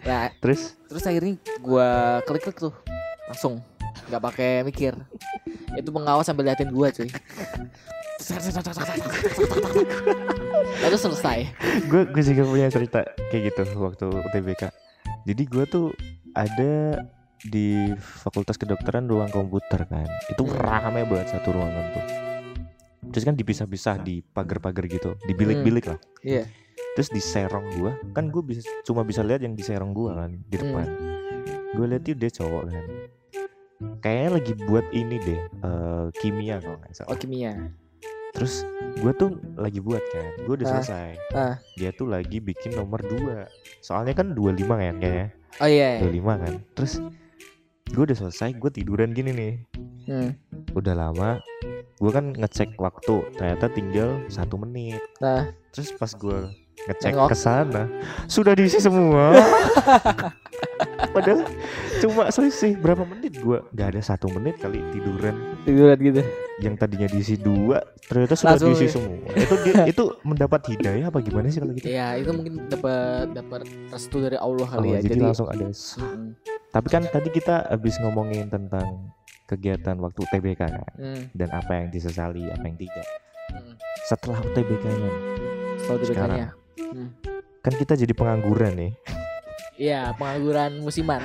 Nah 0.04 0.32
terus? 0.40 0.76
terus 0.88 1.04
akhirnya 1.04 1.36
gue 1.60 1.88
klik 2.24 2.42
klik 2.48 2.56
tuh. 2.56 2.72
Langsung. 3.28 3.60
Nggak 4.08 4.22
pakai 4.22 4.50
mikir. 4.64 4.96
Itu 5.76 5.92
pengawas 5.92 6.24
sambil 6.24 6.48
liatin 6.48 6.72
gue 6.72 6.88
cuy 6.88 7.10
lalu 10.82 10.96
selesai. 10.96 11.38
Gue 11.86 12.04
gue 12.08 12.22
juga 12.24 12.42
punya 12.44 12.68
cerita 12.68 13.00
kayak 13.30 13.42
gitu 13.52 13.62
waktu 13.78 14.06
UTBK 14.10 14.62
jadi 15.26 15.42
gue 15.42 15.64
tuh 15.66 15.86
ada 16.32 17.02
di 17.42 17.90
fakultas 17.98 18.54
kedokteran 18.56 19.06
ruang 19.06 19.28
komputer 19.28 19.86
kan. 19.86 20.06
Itu 20.30 20.46
Hmm. 20.46 20.56
rame 20.56 21.02
banget 21.04 21.34
satu 21.34 21.50
ruangan 21.50 21.84
tuh. 21.94 22.04
Terus 23.10 23.24
kan 23.24 23.34
dipisah-pisah 23.34 24.02
di 24.02 24.22
pagar-pagar 24.22 24.86
gitu 24.86 25.14
di 25.22 25.34
bilik-bilik 25.34 25.86
lah. 25.86 25.98
Iya. 26.22 26.46
Terus 26.94 27.10
di 27.10 27.20
serong 27.20 27.76
gua. 27.78 27.92
Kan 28.14 28.30
gue 28.30 28.42
bisa 28.42 28.66
cuma 28.82 29.02
bisa 29.02 29.22
lihat 29.22 29.42
yang 29.42 29.54
di 29.54 29.62
serong 29.62 29.90
gua 29.90 30.26
kan 30.26 30.30
di 30.46 30.56
Hmm. 30.56 30.62
depan 30.62 30.86
gue 31.76 31.86
lihat 31.92 32.02
dia 32.06 32.30
cowok 32.32 32.62
kan. 32.72 32.84
Kayaknya 34.00 34.30
lagi 34.32 34.52
buat 34.64 34.86
ini 34.90 35.16
deh 35.20 35.40
eh, 35.42 36.06
kimia 36.16 36.56
kalau 36.56 36.80
nggak 36.80 36.94
salah. 36.94 37.08
Oh 37.12 37.16
kimia 37.18 37.52
terus 38.36 38.68
gue 38.96 39.12
tuh 39.12 39.30
lagi 39.54 39.78
buat 39.78 40.00
kan 40.06 40.24
gue 40.38 40.54
udah 40.54 40.66
Ah. 40.66 40.72
selesai. 40.78 41.08
Ah. 41.32 41.54
dia 41.74 41.90
tuh 41.90 42.06
lagi 42.06 42.38
bikin 42.38 42.72
nomor 42.72 43.00
2 43.00 43.48
soalnya 43.80 44.12
kan 44.12 44.32
25 44.32 44.56
kan 44.68 44.96
kayaknya 44.96 45.26
oh 45.56 45.68
iya 45.68 46.00
25 46.00 46.12
kan. 46.38 46.54
Terus 46.72 46.92
gue 47.86 48.02
udah 48.02 48.18
selesai 48.18 48.52
gue 48.52 48.70
tiduran 48.70 49.10
gini 49.10 49.32
nih. 49.32 49.54
Hmm. 50.06 50.30
udah 50.72 50.94
lama 50.94 51.42
gue 51.96 52.10
kan 52.10 52.30
ngecek 52.30 52.76
waktu 52.76 53.24
ternyata 53.32 53.66
tinggal 53.68 54.22
satu 54.28 54.54
menit. 54.56 55.00
Nah 55.18 55.48
terus 55.72 55.90
pas 55.92 56.12
gue 56.12 56.38
ngecek 56.86 57.12
ke 57.16 57.34
sana 57.34 57.88
sudah 58.26 58.52
diisi 58.52 58.78
semua 58.78 59.32
padahal 61.16 61.40
cuma 61.98 62.28
selisih 62.28 62.76
berapa 62.76 63.02
menit? 63.02 63.40
Gue 63.40 63.64
nggak 63.70 63.88
ada 63.90 64.00
satu 64.02 64.28
menit 64.28 64.60
kali 64.60 64.84
tiduran. 64.92 65.32
Tiduran 65.64 65.96
gitu. 65.98 66.20
Yang 66.56 66.74
tadinya 66.78 67.08
diisi 67.08 67.36
dua 67.36 67.80
ternyata 68.02 68.32
sudah 68.32 68.52
Langsung 68.54 68.70
diisi 68.70 68.86
ya. 68.86 68.92
semua. 68.92 69.16
Itu 69.32 69.54
dia 69.60 69.74
itu 69.92 70.04
mendapat 70.22 70.60
hidayah 70.68 71.08
apa 71.08 71.18
gimana 71.20 71.48
sih 71.48 71.58
kalau 71.58 71.72
gitu? 71.72 71.84
Ya 71.84 72.14
itu 72.14 72.30
mungkin 72.30 72.68
dapat 72.68 73.32
dapat 73.32 73.60
restu 73.88 74.20
dari 74.20 74.36
Allah 74.36 74.66
kali 74.66 74.80
Oh, 74.82 74.92
ya. 74.92 75.00
jadi, 75.00 75.12
Jadi, 75.12 75.22
langsung 75.24 75.48
ada 75.48 75.64
Mm, 75.66 76.36
tapi 76.70 76.88
kan 76.88 77.02
tadi 77.06 77.28
kita 77.30 77.64
habis 77.66 77.96
ngomongin 77.98 78.46
tentang 78.46 79.08
kegiatan 79.44 79.96
waktu 79.96 80.18
UTBK 80.22 80.60
kan? 80.60 80.72
Mm, 80.94 81.22
dan 81.32 81.48
apa 81.50 81.72
yang 81.74 81.86
disesali 81.88 82.44
apa 82.46 82.62
yang 82.62 82.76
tidak. 82.76 83.06
Mm. 83.46 83.74
setelah 84.02 84.38
UTBK-nya 84.40 85.10
Selalu 85.78 86.02
Sekarang. 86.04 86.38
dibekanya. 86.38 86.48
kan 87.60 87.72
kita 87.74 87.94
jadi 87.94 88.10
pengangguran 88.10 88.72
nih 88.74 88.92
Iya 89.76 90.12
pengangguran 90.16 90.80
musiman. 90.80 91.20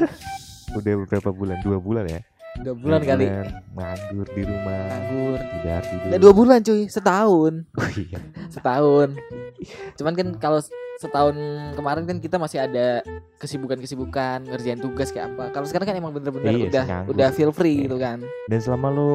udah 0.71 0.93
beberapa 1.03 1.29
bulan 1.29 1.59
dua 1.59 1.77
bulan 1.77 2.05
ya 2.05 2.21
Dua 2.57 2.71
bulan 2.73 2.99
kali 3.01 3.27
nganggur 3.71 4.27
di 4.29 4.41
rumah 4.41 4.75
nganggur. 4.85 5.39
tidak 5.39 5.79
tidur 5.83 6.05
Nggak 6.05 6.21
dua 6.21 6.33
bulan 6.33 6.59
cuy, 6.61 6.81
setahun. 6.85 7.53
oh 7.73 7.89
iya 7.97 8.19
Setahun. 8.47 9.09
Cuman 9.97 10.13
kan 10.13 10.27
kalau 10.37 10.59
setahun 10.97 11.35
kemarin 11.73 12.03
kan 12.05 12.17
kita 12.17 12.35
masih 12.35 12.61
ada 12.61 13.01
kesibukan-kesibukan 13.37 14.45
ngerjain 14.45 14.77
tugas 14.77 15.09
kayak 15.09 15.31
apa. 15.31 15.49
Kalau 15.49 15.65
sekarang 15.65 15.87
kan 15.87 15.95
emang 15.97 16.11
bener-bener 16.11 16.51
Iya, 16.51 16.67
udah 16.69 16.83
nganggur. 16.85 17.11
udah 17.15 17.27
feel 17.31 17.51
free 17.51 17.75
Iya. 17.77 17.83
gitu 17.83 17.97
kan. 17.97 18.19
dan 18.45 18.59
selama 18.59 18.87
lo 18.89 19.11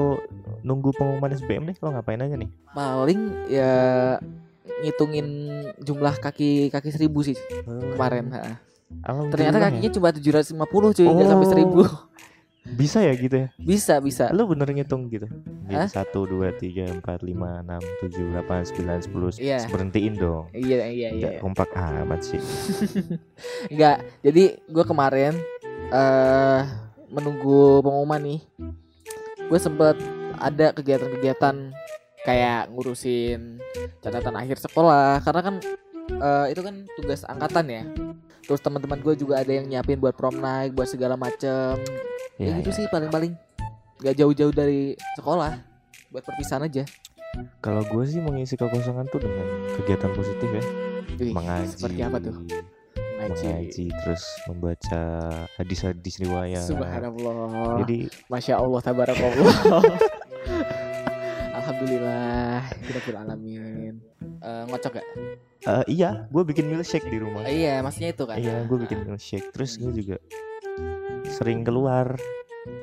nunggu 0.62 0.90
pengumuman 0.92 1.30
SBM 1.30 1.64
nih 1.66 1.76
lo 1.78 1.88
ngapain 1.90 2.18
aja 2.18 2.34
nih 2.34 2.50
Paling 2.70 3.20
ya 3.46 3.72
ngitungin 4.78 5.26
jumlah 5.78 6.14
kaki 6.16 6.68
kaki 6.68 6.88
seribu 6.90 7.20
sih 7.22 7.36
kemarin. 7.64 8.28
ha. 8.30 8.60
Ternyata 9.30 9.58
ya. 9.58 9.64
kakinya 9.68 9.90
cuma 9.92 10.08
750 10.10 10.94
cuy, 10.94 11.06
nggak 11.06 11.26
sampai 11.26 11.46
Oh. 11.46 11.52
1000. 11.86 12.14
bisa 12.66 12.98
ya 12.98 13.14
gitu 13.14 13.46
ya 13.46 13.48
Bisa, 13.54 14.02
bisa. 14.02 14.26
lo 14.34 14.50
bener 14.50 14.66
ngitung 14.66 15.06
gitu 15.06 15.30
Hah? 15.70 15.86
satu 15.86 16.26
dua 16.26 16.50
tiga 16.50 16.82
empat 16.90 17.22
lima 17.22 17.62
enam 17.62 17.78
tujuh 18.02 18.26
delapan 18.26 18.66
sembilan 18.66 18.98
sepuluh 18.98 19.30
Iya. 19.38 19.70
berhentiin 19.70 20.18
dong 20.18 20.50
Iya, 20.50 20.90
iya, 20.90 21.08
iya. 21.08 21.08
Nggak 21.14 21.32
kompak 21.38 21.70
amat 21.70 22.26
sih 22.26 22.42
Enggak. 23.70 24.02
Jadi 24.20 24.58
gue 24.66 24.84
kemarin 24.84 25.38
eh 25.88 26.62
menunggu 27.06 27.78
pengumuman 27.80 28.18
nih. 28.18 28.40
Gue 29.46 29.58
sempet 29.62 29.94
ada 30.36 30.74
kegiatan-kegiatan 30.74 31.70
kayak 32.26 32.66
ngurusin 32.74 33.62
catatan 34.02 34.34
akhir 34.34 34.58
sekolah 34.58 35.22
karena 35.22 35.40
kan 35.40 35.54
eh, 36.10 36.46
itu 36.50 36.60
kan 36.60 36.82
tugas 36.98 37.22
angkatan 37.22 37.66
ya. 37.70 37.82
Terus 38.46 38.62
teman-teman 38.62 38.98
gue 38.98 39.14
juga 39.18 39.38
ada 39.38 39.50
yang 39.50 39.66
nyiapin 39.66 39.98
buat 39.98 40.14
prom 40.14 40.38
night, 40.38 40.70
buat 40.70 40.86
segala 40.86 41.14
macem. 41.14 41.78
Ya, 42.38 42.46
ya, 42.46 42.54
gitu 42.62 42.70
ya. 42.70 42.76
sih 42.78 42.84
paling-paling. 42.86 43.34
Gak 43.98 44.14
jauh-jauh 44.14 44.50
dari 44.50 44.94
sekolah. 45.14 45.62
Buat 46.08 46.24
perpisahan 46.24 46.64
aja. 46.64 46.82
kalau 47.60 47.84
gue 47.84 48.00
sih 48.08 48.16
mengisi 48.16 48.56
kekosongan 48.56 49.04
tuh 49.12 49.20
dengan 49.20 49.44
kegiatan 49.76 50.08
positif 50.16 50.48
ya 50.48 50.64
Wih, 51.20 51.36
mengaji 51.36 51.68
Seperti 51.68 52.00
apa 52.00 52.16
tuh? 52.16 52.32
Ngaji. 52.32 53.44
mengaji 53.44 53.84
terus 53.92 54.24
membaca 54.48 55.02
hadis-hadis 55.60 56.16
riwayat 56.16 56.64
Subhanallah. 56.64 57.84
jadi 57.84 58.08
Masya 58.32 58.56
Allah 58.56 58.80
tabarakallah 58.80 59.52
Alhamdulillah 61.60 62.64
Kita 62.88 63.20
alamin 63.20 64.00
Eh, 64.38 64.64
Ngocok 64.66 64.92
gak? 64.94 65.06
eh, 65.66 65.84
iya 65.88 66.10
gue 66.26 66.42
bikin 66.44 66.66
milkshake 66.66 67.06
di 67.06 67.18
rumah 67.18 67.42
Eh, 67.42 67.56
iya 67.58 67.80
maksudnya 67.80 68.10
itu 68.10 68.24
kan 68.24 68.36
iya 68.36 68.62
gue 68.62 68.78
bikin 68.78 68.98
milkshake 69.02 69.48
terus 69.50 69.74
gue 69.74 69.92
juga 69.94 70.16
sering 71.28 71.62
keluar 71.62 72.14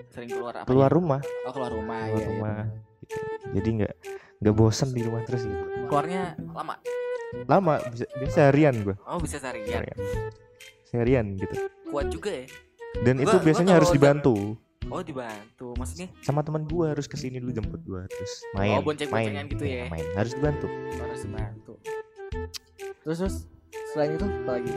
Sering 0.10 0.30
keluar 0.30 0.54
apa 0.56 0.66
keluar 0.66 0.88
ya? 0.88 0.94
rumah 0.94 1.22
Oh 1.44 1.52
keluar 1.52 1.72
rumah 1.72 2.02
keluar 2.04 2.12
iya, 2.12 2.20
iya. 2.20 2.30
rumah 2.30 2.58
gitu. 3.02 3.18
jadi 3.54 3.70
nggak 3.74 3.94
nggak 4.40 4.56
bosen 4.56 4.90
di 4.90 5.02
rumah 5.02 5.22
terus 5.24 5.44
gitu 5.44 5.64
Keluarnya 5.86 6.22
lama? 6.50 6.76
lama 7.46 7.74
bisa 7.88 8.06
biasa 8.14 8.40
harian 8.48 8.76
gue 8.82 8.96
Oh 9.04 9.18
bisa 9.18 9.38
seharian 9.38 9.84
seharian 10.86 11.26
gitu 11.36 11.56
Kuat 11.88 12.08
juga 12.10 12.32
ya? 12.32 12.46
dan 13.02 13.16
Gua- 13.16 13.24
itu 13.24 13.36
biasanya 13.40 13.74
harus 13.74 13.90
udah- 13.90 13.98
dibantu 13.98 14.36
Oh 14.88 15.02
dibantu 15.02 15.74
Maksudnya? 15.76 16.08
Sama 16.22 16.42
teman 16.42 16.64
gue 16.64 16.86
harus 16.86 17.06
ke 17.06 17.16
sini 17.16 17.38
dulu 17.38 17.52
jemput 17.52 17.82
gue 17.82 18.02
terus 18.08 18.34
main 18.54 18.76
Oh, 18.76 18.84
bonceng-boncengan 18.84 19.36
main. 19.42 19.52
gitu 19.52 19.64
ya? 19.64 19.84
main. 19.88 20.06
Harus 20.14 20.32
dibantu. 20.34 20.68
Harus 20.96 21.20
dibantu. 21.22 21.74
Terus 23.04 23.18
terus 23.20 23.36
Selain 23.90 24.12
itu 24.12 24.26
apa 24.26 24.52
lagi? 24.54 24.74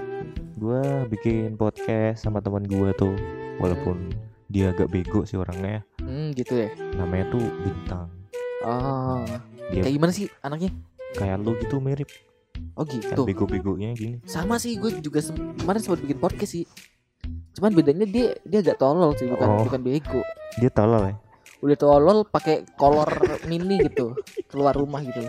gue 0.56 0.82
bikin 1.10 1.52
podcast 1.54 2.20
sama 2.22 2.40
teman 2.40 2.64
gue 2.64 2.88
tuh 2.94 3.12
walaupun 3.56 4.08
dia 4.46 4.70
agak 4.70 4.88
bego 4.88 5.20
sih 5.22 5.36
orangnya. 5.36 5.84
Hmm 5.98 6.32
gitu 6.32 6.56
ya? 6.56 6.68
Namanya 6.94 7.28
tuh 7.28 7.44
bintang. 7.61 8.09
Oh. 8.62 9.24
Dia- 9.68 9.83
Kayak 9.83 9.94
gimana 9.94 10.12
sih 10.12 10.26
anaknya? 10.40 10.70
kayak 11.12 11.40
lu 11.40 11.57
gitu 11.57 11.76
mirip. 11.76 12.09
Oh 12.72 12.85
kan 12.85 12.92
gitu 12.94 13.22
bego-begonya 13.22 13.92
gini. 13.92 14.16
Sama 14.24 14.57
sih 14.57 14.76
gue 14.76 14.96
juga 14.98 15.20
kemarin 15.57 15.81
sempat 15.81 16.00
bikin 16.02 16.18
podcast 16.18 16.52
sih 16.52 16.64
Cuman 17.57 17.73
bedanya 17.73 18.05
dia 18.05 18.37
dia 18.38 18.61
agak 18.61 18.77
tolol 18.77 19.16
sih 19.16 19.27
bukan 19.27 19.49
Oh. 19.49 19.64
bukan 19.64 19.81
bego. 19.81 20.21
Dia 20.57 20.69
tolol 20.69 21.03
ya? 21.03 21.14
Udah 21.59 21.77
tolol 21.77 22.19
pakai 22.23 22.69
kolor 22.75 23.09
mini 23.45 23.81
gitu 23.83 24.12
keluar 24.47 24.73
rumah 24.73 25.01
gitu. 25.01 25.25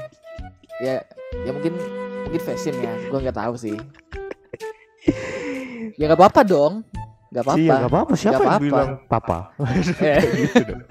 Ya 0.78 1.02
ya 1.40 1.52
mungkin 1.52 1.74
mungkin 2.22 2.42
fashion 2.44 2.76
ya 2.76 2.92
gue 3.02 3.18
nggak 3.18 3.38
tahu 3.38 3.56
sih. 3.56 3.78
Ya 5.96 6.06
nggak 6.06 6.20
apa-apa 6.20 6.42
dong 6.44 6.74
nggak 7.30 7.44
apa-apa. 7.44 7.58
Iya 7.58 7.74
nggak 7.78 7.92
apa-apa. 7.92 8.14
Siapa 8.14 8.28
Nggak 8.30 8.44
yang 8.44 8.52
apa-apa. 8.52 8.66
bilang 8.68 8.90
papa? 9.08 9.38
Eh, 9.98 10.22
gitu 10.44 10.62
dong. 10.66 10.82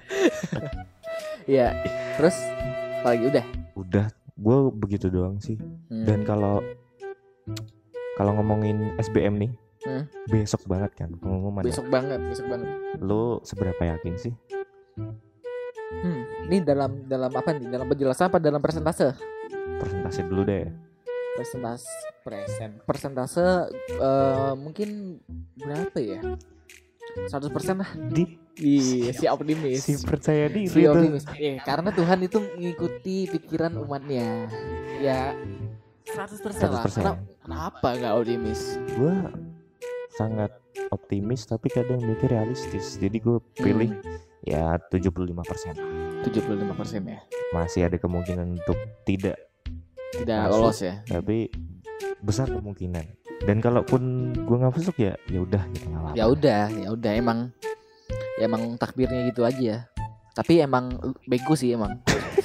Ya 1.47 1.67
terus 2.17 2.37
apa 2.97 3.09
lagi? 3.13 3.23
Udah. 3.29 3.45
Udah 3.77 4.07
gue 4.35 4.57
begitu 4.71 5.07
doang 5.09 5.37
sih. 5.39 5.57
Hmm. 5.87 6.03
dan 6.03 6.25
kalau 6.25 6.61
kalau 8.17 8.33
ngomongin 8.35 8.91
SBM 8.97 9.37
nih 9.39 9.53
Hmm. 9.85 10.09
besok 10.27 10.65
banget 10.65 10.93
kan 10.97 11.13
pengumuman 11.21 11.63
ya. 11.63 11.69
besok 11.69 11.87
banget 11.93 12.19
besok 12.27 12.47
banget 12.49 12.69
lu 12.99 13.39
seberapa 13.45 13.83
yakin 13.97 14.15
sih 14.17 14.33
hmm. 14.97 16.49
ini 16.49 16.65
dalam 16.65 17.05
dalam 17.05 17.31
apa 17.31 17.55
nih 17.55 17.69
dalam 17.69 17.87
penjelasan 17.87 18.33
apa 18.33 18.39
dalam 18.41 18.59
persentase 18.59 19.13
persentase 19.79 20.25
dulu 20.25 20.43
deh 20.49 20.67
persentase 21.37 21.87
present 22.25 22.73
persentase 22.89 23.69
eh, 23.95 24.53
mungkin 24.57 25.21
berapa 25.61 25.99
ya 26.01 26.21
100% 27.29 27.81
lah 27.81 27.91
di 28.13 28.47
Iya, 28.57 29.13
si 29.13 29.25
optimis. 29.29 29.85
si 29.85 29.93
percaya 30.01 30.49
diri 30.49 30.73
Si 30.73 30.89
optimis. 30.89 31.29
Eh, 31.37 31.61
karena 31.61 31.93
Tuhan 31.93 32.25
itu 32.25 32.41
mengikuti 32.41 33.29
pikiran 33.29 33.77
umatnya. 33.77 34.49
Ya 34.97 35.37
100%, 36.09 36.73
lah. 36.73 36.81
100%. 36.89 37.05
Kenapa, 37.05 37.21
kenapa 37.45 37.89
nggak 38.01 38.13
optimis? 38.17 38.81
gue 38.97 39.13
sangat 40.17 40.51
optimis 40.91 41.45
tapi 41.45 41.69
kadang 41.69 42.01
mikir 42.01 42.33
realistis 42.33 42.97
jadi 42.97 43.17
gue 43.21 43.39
pilih 43.57 43.93
ya 44.43 44.81
75% 44.91 46.25
75% 46.25 46.33
ya. 47.05 47.21
masih 47.53 47.81
ada 47.87 47.97
kemungkinan 48.01 48.57
untuk 48.57 48.79
tidak 49.05 49.37
Tidak 50.17 50.49
Masuk. 50.49 50.53
lolos 50.57 50.79
ya. 50.81 50.95
tapi 51.05 51.53
besar 52.25 52.49
kemungkinan 52.49 53.05
dan 53.45 53.61
kalaupun 53.61 54.33
gue 54.33 54.57
nggak 54.57 54.73
masuk 54.73 54.97
ya 54.97 55.13
ya 55.29 55.45
udah 55.45 55.63
apa-apa 55.93 56.17
Ya 56.17 56.25
udah, 56.25 56.63
ya 56.73 56.89
udah 56.89 57.13
emang 57.13 57.53
ya 58.41 58.49
emang 58.49 58.81
takdirnya 58.81 59.29
gitu 59.29 59.45
aja. 59.45 59.85
Tapi 60.33 60.65
emang 60.65 60.97
bego 61.29 61.53
sih 61.53 61.77
emang. 61.77 62.01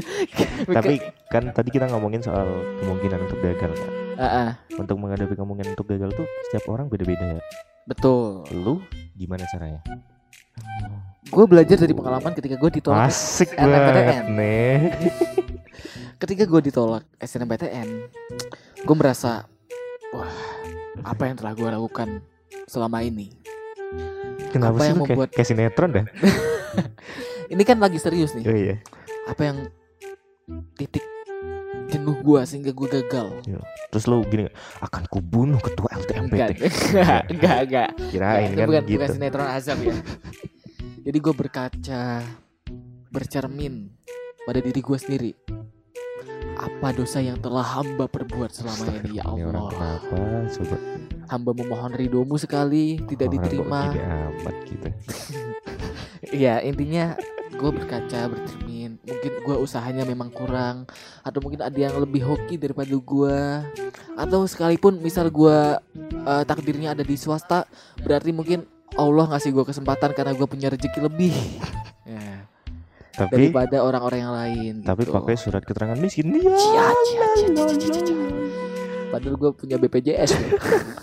tapi 0.76 1.00
kan 1.32 1.50
tadi 1.52 1.68
kita 1.72 1.88
ngomongin 1.88 2.20
soal 2.20 2.46
kemungkinan 2.84 3.24
untuk 3.24 3.38
gagal 3.40 3.72
kan 3.72 4.01
Ah, 4.22 4.54
untuk 4.78 5.02
menghadapi 5.02 5.34
kemungkinan 5.34 5.74
untuk 5.74 5.90
gagal 5.90 6.14
tuh 6.14 6.26
setiap 6.46 6.70
orang 6.70 6.86
beda-beda. 6.86 7.38
Ya 7.38 7.42
betul. 7.90 8.46
lu 8.54 8.78
gimana 9.18 9.42
caranya? 9.50 9.82
Gue 11.26 11.44
belajar 11.50 11.74
dari 11.74 11.90
pengalaman 11.90 12.30
ketika 12.30 12.54
gue 12.54 12.70
ditolak 12.70 13.10
asik 13.10 13.50
banget 13.58 14.30
nih. 14.30 14.78
Ketika 16.22 16.46
gue 16.46 16.60
ditolak 16.62 17.02
SNMPTN 17.18 17.88
gue 18.78 18.94
merasa 18.94 19.42
wah 20.14 20.30
apa 21.02 21.22
yang 21.26 21.34
telah 21.34 21.58
gue 21.58 21.66
lakukan 21.66 22.22
selama 22.70 23.02
ini? 23.02 23.34
Kenapa 24.54 24.78
Apa 24.78 24.84
sih 24.86 24.88
yang 24.92 24.98
lu 24.98 25.02
kayak, 25.02 25.18
membuat- 25.18 25.32
kayak 25.34 25.48
sinetron 25.50 25.90
dah? 25.90 26.06
Ini 27.52 27.62
kan 27.66 27.82
lagi 27.82 27.98
serius 27.98 28.38
nih. 28.38 28.44
Oh 28.46 28.54
iya. 28.54 28.76
Apa 29.26 29.42
yang 29.50 29.58
titik 30.78 31.02
jenuh 31.92 32.16
gue 32.24 32.40
sehingga 32.48 32.72
gue 32.72 32.88
gagal. 32.88 33.28
Terus 33.92 34.04
lu 34.08 34.24
gini 34.24 34.48
akan 34.80 35.02
kubunuh 35.12 35.60
ketua 35.60 35.92
LTMPT 36.00 36.64
enggak 36.96 37.22
enggak 37.28 37.58
enggak 37.68 37.88
kirain 38.08 38.48
ini 38.48 38.56
kan 38.56 38.66
bukan 38.72 38.82
gitu. 38.88 38.96
bukan 38.96 39.08
sinetron 39.12 39.48
azab 39.52 39.78
ya. 39.84 39.96
Jadi 41.02 41.18
gue 41.20 41.34
berkaca 41.36 42.02
bercermin 43.12 43.92
pada 44.48 44.58
diri 44.64 44.80
gue 44.80 44.98
sendiri. 44.98 45.32
Apa 46.62 46.94
dosa 46.94 47.18
yang 47.18 47.42
telah 47.42 47.64
hamba 47.64 48.06
perbuat 48.06 48.54
selama 48.54 48.86
ini? 49.02 49.18
Ya 49.18 49.26
Allah. 49.26 49.68
kenapa? 49.70 50.18
Coba. 50.46 50.76
Hamba 51.26 51.50
memohon 51.58 51.92
ridhomu 51.96 52.38
sekali 52.38 53.02
tidak 53.10 53.34
diterima. 53.34 53.90
gini 53.90 54.02
amat 54.06 54.56
gitu. 54.68 54.88
Iya 56.32 56.62
intinya 56.68 57.18
gue 57.50 57.70
berkaca 57.70 58.30
bercermin 58.30 58.61
mungkin 59.02 59.32
gue 59.42 59.56
usahanya 59.58 60.06
memang 60.06 60.30
kurang 60.30 60.86
atau 61.26 61.42
mungkin 61.42 61.58
ada 61.58 61.74
yang 61.74 61.98
lebih 61.98 62.22
hoki 62.22 62.54
daripada 62.54 62.94
gue 62.94 63.38
atau 64.14 64.46
sekalipun 64.46 65.02
misal 65.02 65.26
gue 65.26 65.58
eh, 66.22 66.44
takdirnya 66.46 66.94
ada 66.94 67.02
di 67.02 67.18
swasta 67.18 67.66
berarti 67.98 68.30
mungkin 68.30 68.62
Allah 68.94 69.24
ngasih 69.34 69.50
gue 69.50 69.64
kesempatan 69.66 70.12
karena 70.12 70.36
gue 70.36 70.46
punya 70.46 70.68
rezeki 70.70 71.00
lebih. 71.08 71.34
Ya, 72.02 73.28
tapi 73.28 73.52
daripada 73.52 73.84
orang-orang 73.84 74.20
yang 74.24 74.34
lain 74.34 74.74
tapi 74.82 75.04
gitu. 75.04 75.14
pakai 75.14 75.36
surat 75.38 75.62
keterangan 75.62 76.00
miskin. 76.00 76.32
Dia 76.32 76.50
cia. 76.50 76.88
padahal 79.12 79.36
gue 79.36 79.50
punya 79.52 79.76
BPJS 79.78 80.32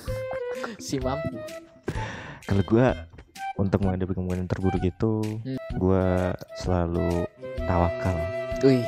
si 0.89 0.97
mampu. 0.99 1.37
Kalau 2.49 2.63
gua 2.65 3.08
untuk 3.59 3.83
menghadapi 3.83 4.15
kemungkinan 4.15 4.47
terburuk 4.47 4.79
itu 4.81 5.19
Hmm. 5.43 5.59
gua 5.75 6.31
selalu 6.57 7.27
tawakal 7.59 8.15
Wih. 8.61 8.83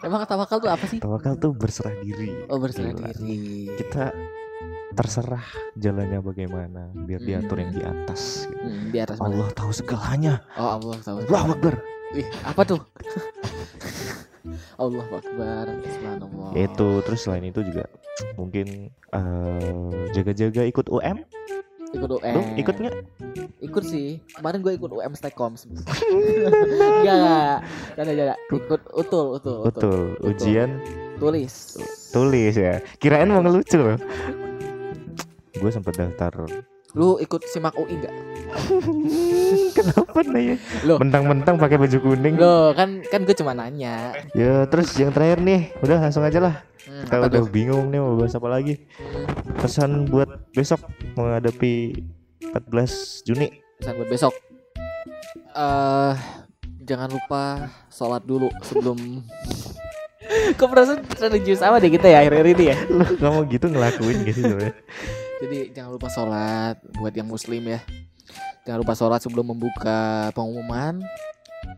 Emang 0.00 0.24
tawakal 0.24 0.56
tuh 0.58 0.68
apa 0.68 0.84
sih? 0.86 0.96
tawakal 0.96 1.34
tuh 1.34 1.52
berserah 1.52 1.96
diri 1.98 2.32
Oh 2.46 2.56
berserah 2.56 2.92
Gila. 2.92 3.08
diri. 3.14 3.68
kita 3.74 4.12
terserah 4.90 5.44
jalannya 5.74 6.20
bagaimana 6.20 6.90
biar 6.98 7.18
diatur 7.18 7.56
yang 7.58 7.70
di 7.70 7.80
atas 7.80 8.44
gitu. 8.44 8.60
Hmm, 8.60 8.84
di 8.90 8.98
atas 8.98 9.16
mana? 9.16 9.28
Allah 9.30 9.48
tahu 9.50 9.70
segalanya 9.70 10.34
Oh 10.54 10.76
Allah 10.76 10.98
tahu. 11.00 11.16
Allahu 11.24 11.48
Akbar 11.54 11.74
Wih, 12.10 12.26
apa 12.42 12.62
tuh? 12.64 12.80
Allah 14.76 15.06
Akbar. 15.06 15.64
Subhanallah. 15.86 16.50
itu 16.56 16.88
terus 17.04 17.20
selain 17.22 17.44
itu 17.44 17.60
juga 17.62 17.84
mungkin 18.34 18.66
eh, 18.90 19.90
jaga-jaga 20.10 20.64
ikut 20.66 20.88
UM 20.88 21.22
ikut 21.90 22.10
UM. 22.10 22.34
ikut 22.54 22.74
nggak 22.76 22.96
Ikut 23.60 23.84
sih. 23.84 24.16
Kemarin 24.40 24.64
gue 24.64 24.72
ikut 24.72 24.88
UM 24.88 25.12
Stekom. 25.12 25.52
Enggak, 25.54 25.92
enggak. 27.04 27.56
Jangan, 27.98 28.12
jangan. 28.16 28.36
Ikut 28.48 28.60
utul, 28.62 28.80
utul, 28.96 29.26
utul. 29.36 29.56
betul 29.68 29.98
ujian 30.24 30.70
Tulis. 31.20 31.76
tulis 32.10 32.56
ya 32.56 32.80
kirain 32.96 33.28
mau 33.28 33.44
ngelucu 33.44 33.76
loh 33.84 34.00
gue 35.52 35.70
sempat 35.70 36.00
daftar 36.00 36.32
Lu 36.92 37.16
ikut 37.16 37.42
simak 37.46 37.74
UI 37.74 37.94
enggak? 37.96 38.14
kenapa 39.76 40.18
nanya 40.24 40.58
Loh. 40.82 40.98
mentang-mentang 40.98 41.54
pakai 41.54 41.78
baju 41.78 41.98
kuning 42.00 42.34
Loh, 42.34 42.74
kan 42.74 42.98
kan 43.04 43.22
gue 43.22 43.30
cuma 43.32 43.52
nanya. 43.52 44.10
ya 44.32 44.66
terus 44.66 44.90
yang 44.96 45.10
terakhir 45.10 45.38
nih 45.38 45.70
udah 45.78 45.96
langsung 46.00 46.22
aja 46.22 46.40
lah 46.40 46.56
Hmm, 46.80 47.04
kita 47.04 47.16
udah 47.22 47.40
tuh? 47.40 47.46
bingung 47.46 47.86
nih 47.86 48.00
mau 48.00 48.16
bahas 48.16 48.32
apa 48.32 48.48
lagi 48.48 48.88
pesan 49.54 50.08
buat 50.08 50.26
besok 50.50 50.80
menghadapi 51.12 51.92
14 52.42 52.66
Juni 53.22 53.52
Pesan 53.76 53.94
buat 53.94 54.08
besok. 54.08 54.32
Eh, 55.52 56.12
jangan 56.82 57.06
lupa 57.06 57.42
sholat 57.86 58.24
dulu 58.24 58.48
sebelum 58.62 58.96
Kok 60.58 60.66
perasaan 60.66 61.04
religius 61.20 61.60
sama 61.60 61.76
deh 61.76 61.90
kita 61.90 62.06
ya 62.06 62.20
akhir-akhir 62.20 62.48
ini 62.50 62.64
ya 62.66 62.76
lu 62.88 63.04
mau 63.20 63.44
gitu 63.44 63.66
ngelakuin 63.66 64.18
gitu 64.24 64.40
sebenarnya 64.42 64.74
Jadi 65.40 65.72
jangan 65.72 65.90
lupa 65.90 66.08
sholat 66.08 66.76
buat 66.94 67.12
yang 67.12 67.26
muslim 67.26 67.64
ya. 67.66 67.80
Jangan 68.62 68.78
lupa 68.78 68.92
sholat 68.92 69.20
sebelum 69.20 69.48
membuka 69.48 70.28
pengumuman. 70.30 71.00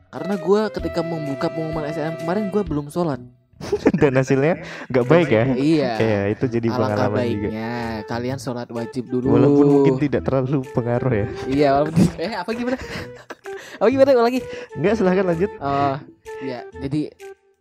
Karena 0.09 0.35
gua 0.37 0.69
ketika 0.69 1.01
membuka 1.01 1.49
pengumuman 1.49 1.87
SNM 1.87 2.21
kemarin 2.21 2.45
gua 2.49 2.63
belum 2.63 2.87
sholat. 2.89 3.23
dan 4.03 4.19
hasilnya 4.19 4.59
nggak 4.91 5.07
baik 5.07 5.29
ya 5.31 5.45
Iya. 5.55 5.91
kayak 5.95 6.25
itu 6.35 6.45
jadi 6.51 6.67
Alangkah 6.67 6.83
pengalaman 6.83 7.07
juga 7.07 7.15
baiknya 7.15 7.71
kalian 8.11 8.39
sholat 8.43 8.69
wajib 8.69 9.05
dulu. 9.07 9.39
walaupun 9.39 9.67
mungkin 9.71 9.95
tidak 10.03 10.23
terlalu 10.27 10.67
pengaruh 10.75 11.13
ya 11.15 11.27
Iya, 11.47 11.69
walaupun 11.71 11.95
eh 12.27 12.35
apa 12.35 12.51
gimana? 12.51 12.77
apa 13.79 13.87
gimana 13.87 14.11
lagi? 14.19 14.41
nggak 14.75 14.95
silahkan 14.99 15.25
lanjut 15.25 15.51
Oh, 15.63 15.95
ya. 16.43 16.67
Jadi 16.75 17.01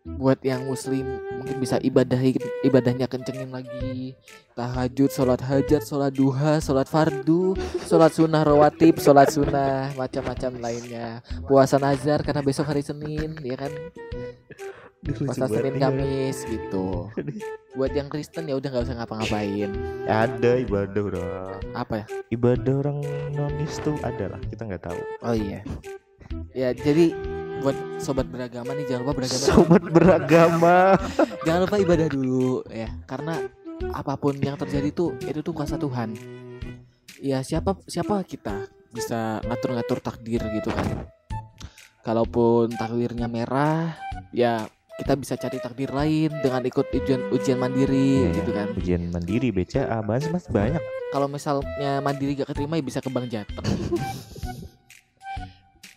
buat 0.01 0.41
yang 0.41 0.65
muslim 0.65 1.21
mungkin 1.37 1.61
bisa 1.61 1.77
ibadah 1.77 2.17
ibadahnya 2.65 3.05
kencengin 3.05 3.53
lagi. 3.53 4.17
Tahajud 4.57 5.09
sholat 5.13 5.41
hajat 5.41 5.85
sholat 5.85 6.11
duha 6.13 6.57
sholat 6.57 6.89
fardu 6.89 7.53
sholat 7.85 8.09
sunnah 8.13 8.41
rawatib 8.41 8.97
sholat 8.97 9.29
sunnah 9.29 9.93
macam-macam 9.93 10.51
lainnya. 10.57 11.21
Puasa 11.45 11.77
nazar 11.77 12.25
karena 12.25 12.41
besok 12.41 12.73
hari 12.73 12.81
senin 12.81 13.37
ya 13.45 13.55
kan? 13.57 13.71
Puasa 15.01 15.45
senin 15.49 15.77
kamis 15.77 16.45
gitu. 16.49 17.09
Buat 17.77 17.95
yang 17.95 18.09
kristen 18.11 18.49
ya 18.49 18.57
udah 18.57 18.69
nggak 18.73 18.85
usah 18.89 18.97
ngapa-ngapain. 19.01 19.71
Ada 20.09 20.51
ibadah 20.65 21.01
udah 21.13 21.29
apa 21.77 22.03
ya? 22.03 22.05
Ibadah 22.33 22.73
orang 22.85 22.99
nonis 23.37 23.77
tuh 23.85 23.95
ada 24.01 24.33
lah 24.33 24.41
kita 24.49 24.65
nggak 24.65 24.81
tahu. 24.81 25.01
Oh 25.25 25.37
iya. 25.37 25.61
Ya 26.51 26.75
jadi 26.75 27.15
buat 27.61 27.77
sobat 28.01 28.25
beragama 28.25 28.73
nih 28.73 28.85
jangan 28.89 29.01
lupa 29.05 29.13
beragama 29.21 29.45
sobat 29.45 29.83
beragama. 29.85 30.77
Jangan 31.45 31.59
lupa 31.63 31.77
ibadah 31.77 32.07
dulu 32.09 32.65
ya. 32.67 32.89
Karena 33.05 33.37
apa 33.93 34.13
pun 34.17 34.33
yang 34.37 34.57
terjadi 34.57 34.89
tuh 34.89 35.13
itu 35.21 35.39
tuh 35.39 35.53
kuasa 35.53 35.77
Tuhan. 35.77 36.17
Ya 37.21 37.45
siapa 37.45 37.77
siapa 37.85 38.25
kita 38.25 38.65
bisa 38.89 39.39
ngatur-ngatur 39.45 40.01
takdir 40.01 40.41
gitu 40.41 40.73
kan? 40.73 41.05
Kalaupun 42.01 42.73
takdirnya 42.73 43.29
merah 43.29 43.93
ya 44.33 44.65
kita 44.97 45.13
bisa 45.17 45.33
cari 45.33 45.57
takdir 45.57 45.89
lain 45.89 46.29
dengan 46.41 46.61
ikut 46.61 46.85
ujian 46.93 47.29
ujian 47.33 47.57
mandiri 47.57 48.25
Iya, 48.25 48.29
gitu 48.37 48.51
kan. 48.53 48.67
ujian 48.77 49.01
mandiri 49.09 49.49
BCA 49.49 50.01
bahas 50.01 50.25
mas 50.29 50.45
banyak. 50.45 50.81
Kalau 51.09 51.25
misalnya 51.25 52.01
mandiri 52.01 52.37
gak 52.37 52.53
keterima 52.53 52.77
ya 52.77 52.83
bisa 52.85 53.01
ke 53.01 53.09
bank 53.09 53.29
jateng 53.29 53.65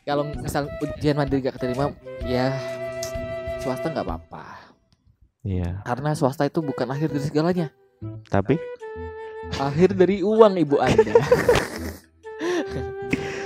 kalau 0.04 0.28
misal 0.36 0.68
ujian 0.84 1.16
mandiri 1.16 1.40
gak 1.48 1.56
keterima 1.56 1.88
ya 2.28 2.52
swasta 3.64 3.88
nggak 3.88 4.04
apa-apa. 4.04 4.44
Iya. 5.44 5.80
Karena 5.84 6.12
swasta 6.12 6.44
itu 6.44 6.60
bukan 6.60 6.88
akhir 6.92 7.08
dari 7.12 7.24
segalanya. 7.24 7.66
Tapi? 8.28 8.60
Akhir 9.56 9.96
dari 9.96 10.20
uang 10.20 10.60
ibu 10.60 10.76
anda. 10.80 11.16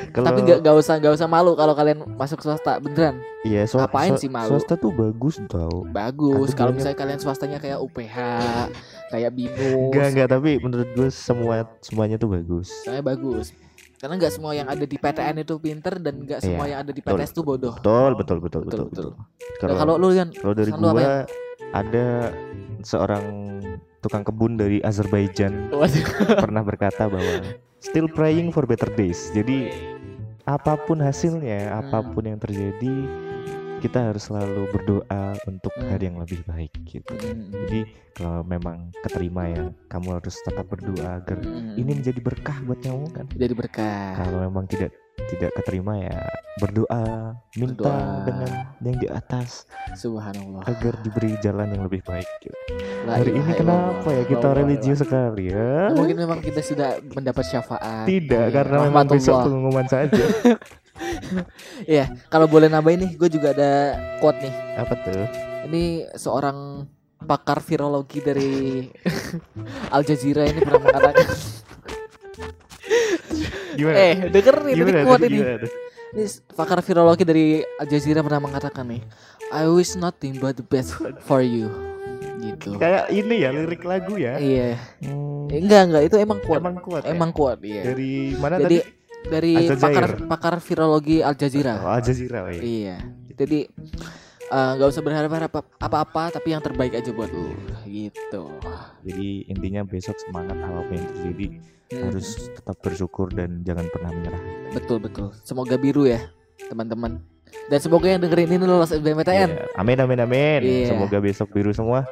Kalau 0.09 0.35
tapi 0.35 0.41
nggak 0.41 0.65
nggak 0.65 0.77
usah 0.83 0.95
nggak 0.99 1.15
usah 1.15 1.29
malu 1.31 1.53
kalau 1.55 1.77
kalian 1.79 2.03
masuk 2.19 2.43
swasta 2.43 2.81
beneran. 2.81 3.23
Iya 3.47 3.69
swa- 3.71 3.87
ngapain 3.87 4.17
swa- 4.17 4.21
sih 4.25 4.31
malu? 4.33 4.51
swasta 4.57 4.75
tuh 4.75 4.91
bagus 4.91 5.39
tau. 5.47 5.85
Bagus 5.95 6.57
kalau 6.59 6.75
banyak. 6.75 6.83
misalnya 6.83 6.99
kalian 6.99 7.21
swastanya 7.23 7.59
kayak 7.63 7.79
UPH 7.79 8.17
kayak 9.15 9.31
binus. 9.37 9.93
enggak 9.93 10.07
enggak 10.17 10.29
tapi 10.33 10.59
menurut 10.59 10.89
gue 10.97 11.09
semua 11.13 11.71
semuanya 11.85 12.17
tuh 12.19 12.35
bagus. 12.35 12.73
Saya 12.83 13.05
bagus 13.05 13.53
karena 13.99 14.15
nggak 14.15 14.33
semua 14.33 14.53
yang 14.55 14.69
ada 14.71 14.87
di 14.87 14.97
PTN 14.97 15.37
itu 15.43 15.55
pinter 15.59 15.95
dan 15.99 16.15
nggak 16.23 16.41
semua 16.41 16.65
Iya, 16.65 16.71
yang 16.73 16.81
ada 16.87 16.93
di 16.95 17.03
betul. 17.03 17.19
PTS 17.19 17.31
itu 17.35 17.43
bodoh 17.43 17.75
betul 17.75 18.11
betul 18.15 18.39
betul 18.39 18.61
Betul, 18.63 18.63
betul 18.63 18.87
betul. 18.89 19.11
betul 19.13 19.69
Nah, 19.69 19.77
kalau 19.77 19.95
lu 19.99 20.09
kan 20.15 20.29
Kalau 20.31 20.55
dari 20.55 20.71
gua 20.71 21.27
ada 21.75 22.07
seorang 22.87 23.25
tukang 23.99 24.23
kebun 24.23 24.55
dari 24.55 24.79
Azerbaijan 24.87 25.69
pernah 26.47 26.63
berkata 26.63 27.11
bahwa 27.11 27.43
still 27.83 28.07
praying 28.11 28.51
for 28.55 28.67
better 28.67 28.91
days. 28.95 29.31
Jadi 29.35 29.71
apa 30.49 30.79
pun 30.81 30.99
hasilnya, 31.03 31.77
apa 31.77 32.01
pun 32.01 32.25
yang 32.25 32.41
terjadi, 32.41 32.95
kita 33.79 34.11
harus 34.11 34.25
selalu 34.25 34.67
berdoa 34.69 35.23
untuk 35.45 35.71
Hmm. 35.73 35.89
hari 35.89 36.05
yang 36.05 36.19
lebih 36.19 36.41
baik 36.45 36.73
gitu. 36.85 37.15
Mm, 37.15 37.51
Jadi 37.55 37.81
kalau 38.13 38.43
memang 38.43 38.77
keterima 38.99 39.43
ya, 39.47 39.63
kamu 39.87 40.19
harus 40.19 40.35
tetap 40.41 40.67
berdoa 40.67 41.19
agar 41.19 41.39
ini 41.73 41.87
menjadi 41.89 42.19
berkah 42.19 42.59
buat 42.63 42.79
kamu 42.79 43.07
kan. 43.09 43.27
jadi 43.31 43.55
berkah 43.55 44.19
Kalau 44.19 44.39
memang 44.43 44.67
tidak 44.67 44.91
tidak 45.29 45.51
keterima 45.53 45.99
ya 45.99 46.19
berdoa, 46.57 47.37
minta 47.55 47.85
Berdoa. 47.85 48.25
dengan 48.25 48.51
yang 48.81 48.97
di 48.97 49.09
atas 49.09 49.67
subhanallah 49.93 50.63
agar 50.65 50.95
diberi 51.01 51.37
jalan 51.39 51.69
yang 51.69 51.83
lebih 51.85 52.01
baik 52.03 52.27
gitu. 52.41 52.55
La 53.05 53.19
Hari 53.19 53.31
ini 53.33 53.53
kenapa 53.53 54.03
ya 54.05 54.15
illallah. 54.17 54.27
kita 54.27 54.39
La 54.41 54.49
ilaha 54.49 54.59
religius 54.59 54.99
sekali 54.99 55.45
ya? 55.49 55.71
mungkin 55.93 56.17
memang 56.17 56.39
kita 56.41 56.61
sudah 56.61 56.91
mendapat 57.05 57.45
syafaat 57.45 58.05
Tidak, 58.05 58.47
Iya, 58.49 58.55
karena 58.55 58.77
memang 58.85 59.07
besok 59.07 59.37
pengumuman 59.45 59.87
saja. 59.87 60.19
Iya, 61.85 62.05
kalau 62.27 62.45
boleh 62.45 62.67
nambahin 62.67 63.01
nih, 63.01 63.13
gue 63.15 63.29
juga 63.29 63.51
ada 63.51 63.71
quote 64.19 64.41
nih. 64.41 64.55
Apa 64.77 64.95
tuh? 64.99 65.27
Ini 65.67 65.83
seorang 66.13 66.87
pakar 67.21 67.59
virologi 67.59 68.19
dari 68.19 68.87
Al 69.95 70.03
Jazeera 70.03 70.45
ini 70.45 70.59
pernah 70.59 70.81
mengatakan, 70.81 71.27
Gimana? 73.75 73.97
eh 73.97 74.15
denger 74.29 74.57
nih 74.61 74.75
tadi 74.75 74.81
gimana? 74.83 75.01
quote 75.05 75.25
ini. 75.25 75.37
gimana 75.37 75.57
tuh? 75.59 75.73
Ini 76.09 76.25
pakar 76.51 76.79
virologi 76.81 77.23
dari 77.23 77.45
Al 77.75 77.87
Jazeera 77.87 78.21
pernah 78.21 78.41
mengatakan 78.41 78.85
nih, 78.87 79.03
I 79.49 79.65
wish 79.67 79.95
nothing 79.95 80.37
but 80.37 80.55
the 80.55 80.65
best 80.65 80.97
for 81.23 81.41
you. 81.41 81.69
Gitu. 82.39 82.75
Kayak 82.75 83.11
ini 83.11 83.35
ya 83.39 83.51
lirik 83.51 83.83
lagu 83.83 84.15
ya. 84.15 84.39
Iya. 84.39 84.79
Hmm, 85.03 85.27
Eh, 85.49 85.59
Enggak 85.59 85.83
enggak 85.87 86.03
itu 86.05 86.17
emang 86.19 86.39
quote. 86.39 86.61
emang 86.61 86.77
kuat. 86.79 87.03
ya? 87.03 87.09
Emang 87.09 87.31
quote 87.31 87.61
iya. 87.63 87.83
Dari 87.83 88.13
mana 88.35 88.57
Jadi 88.59 88.77
tadi? 88.79 88.98
Dari 89.29 89.53
pakar 89.69 90.09
pakar 90.27 90.55
virologi 90.65 91.21
Al 91.23 91.37
Jazeera. 91.37 91.79
Oh, 91.85 91.93
Al 91.93 92.03
Jazeera 92.03 92.49
oh, 92.49 92.51
iya. 92.51 92.61
Iya. 92.65 92.97
Jadi 93.39 93.61
eh, 94.49 94.71
nggak 94.75 94.89
usah 94.89 95.03
berharap 95.05 95.31
harap 95.31 95.53
apa-apa 95.79 96.35
tapi 96.41 96.57
yang 96.57 96.65
terbaik 96.65 96.97
aja 96.97 97.13
buat 97.13 97.31
lu 97.31 97.55
gitu. 97.87 98.49
Jadi 99.05 99.47
intinya 99.47 99.87
besok 99.87 100.17
semangat 100.19 100.57
apa 100.59 100.81
pun 100.83 100.95
yang 100.97 101.09
terjadi 101.15 101.47
Hmm, 101.89 102.13
harus 102.13 102.53
tetap 102.53 102.77
bersyukur 102.85 103.33
dan 103.33 103.65
jangan 103.65 103.89
pernah 103.89 104.13
menyerah. 104.13 104.43
betul 104.77 105.01
betul. 105.01 105.33
Semoga 105.41 105.81
biru 105.81 106.05
ya 106.05 106.21
teman-teman. 106.69 107.25
Dan 107.67 107.79
semoga 107.79 108.07
yang 108.07 108.21
dengerin 108.21 108.51
ini 108.51 108.65
lolos 108.65 108.91
SBMPTN. 108.91 109.49
Ya, 109.51 109.65
Amin 109.75 109.99
amin 109.99 110.19
amin. 110.19 110.61
Iya. 110.61 110.93
Semoga 110.93 111.19
besok 111.19 111.53
biru 111.53 111.71
semua. 111.71 112.09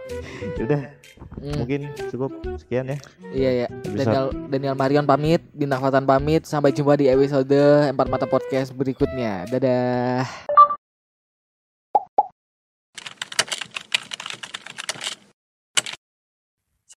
Udah, 0.56 0.92
Hmm, 1.36 1.52
mungkin 1.64 1.92
cukup 2.08 2.32
sekian 2.56 2.88
ya. 2.88 2.96
iya 3.30 3.50
ya. 3.64 3.68
Daniel 3.84 4.32
Daniel 4.48 4.76
Marion 4.76 5.04
pamit, 5.04 5.44
Bintang 5.52 5.80
Fatan 5.80 6.04
pamit. 6.04 6.44
Sampai 6.44 6.72
jumpa 6.72 6.96
di 6.96 7.08
episode 7.08 7.52
Empat 7.86 8.08
Mata 8.08 8.24
Podcast 8.24 8.72
berikutnya. 8.72 9.44
Dadah. 9.48 10.55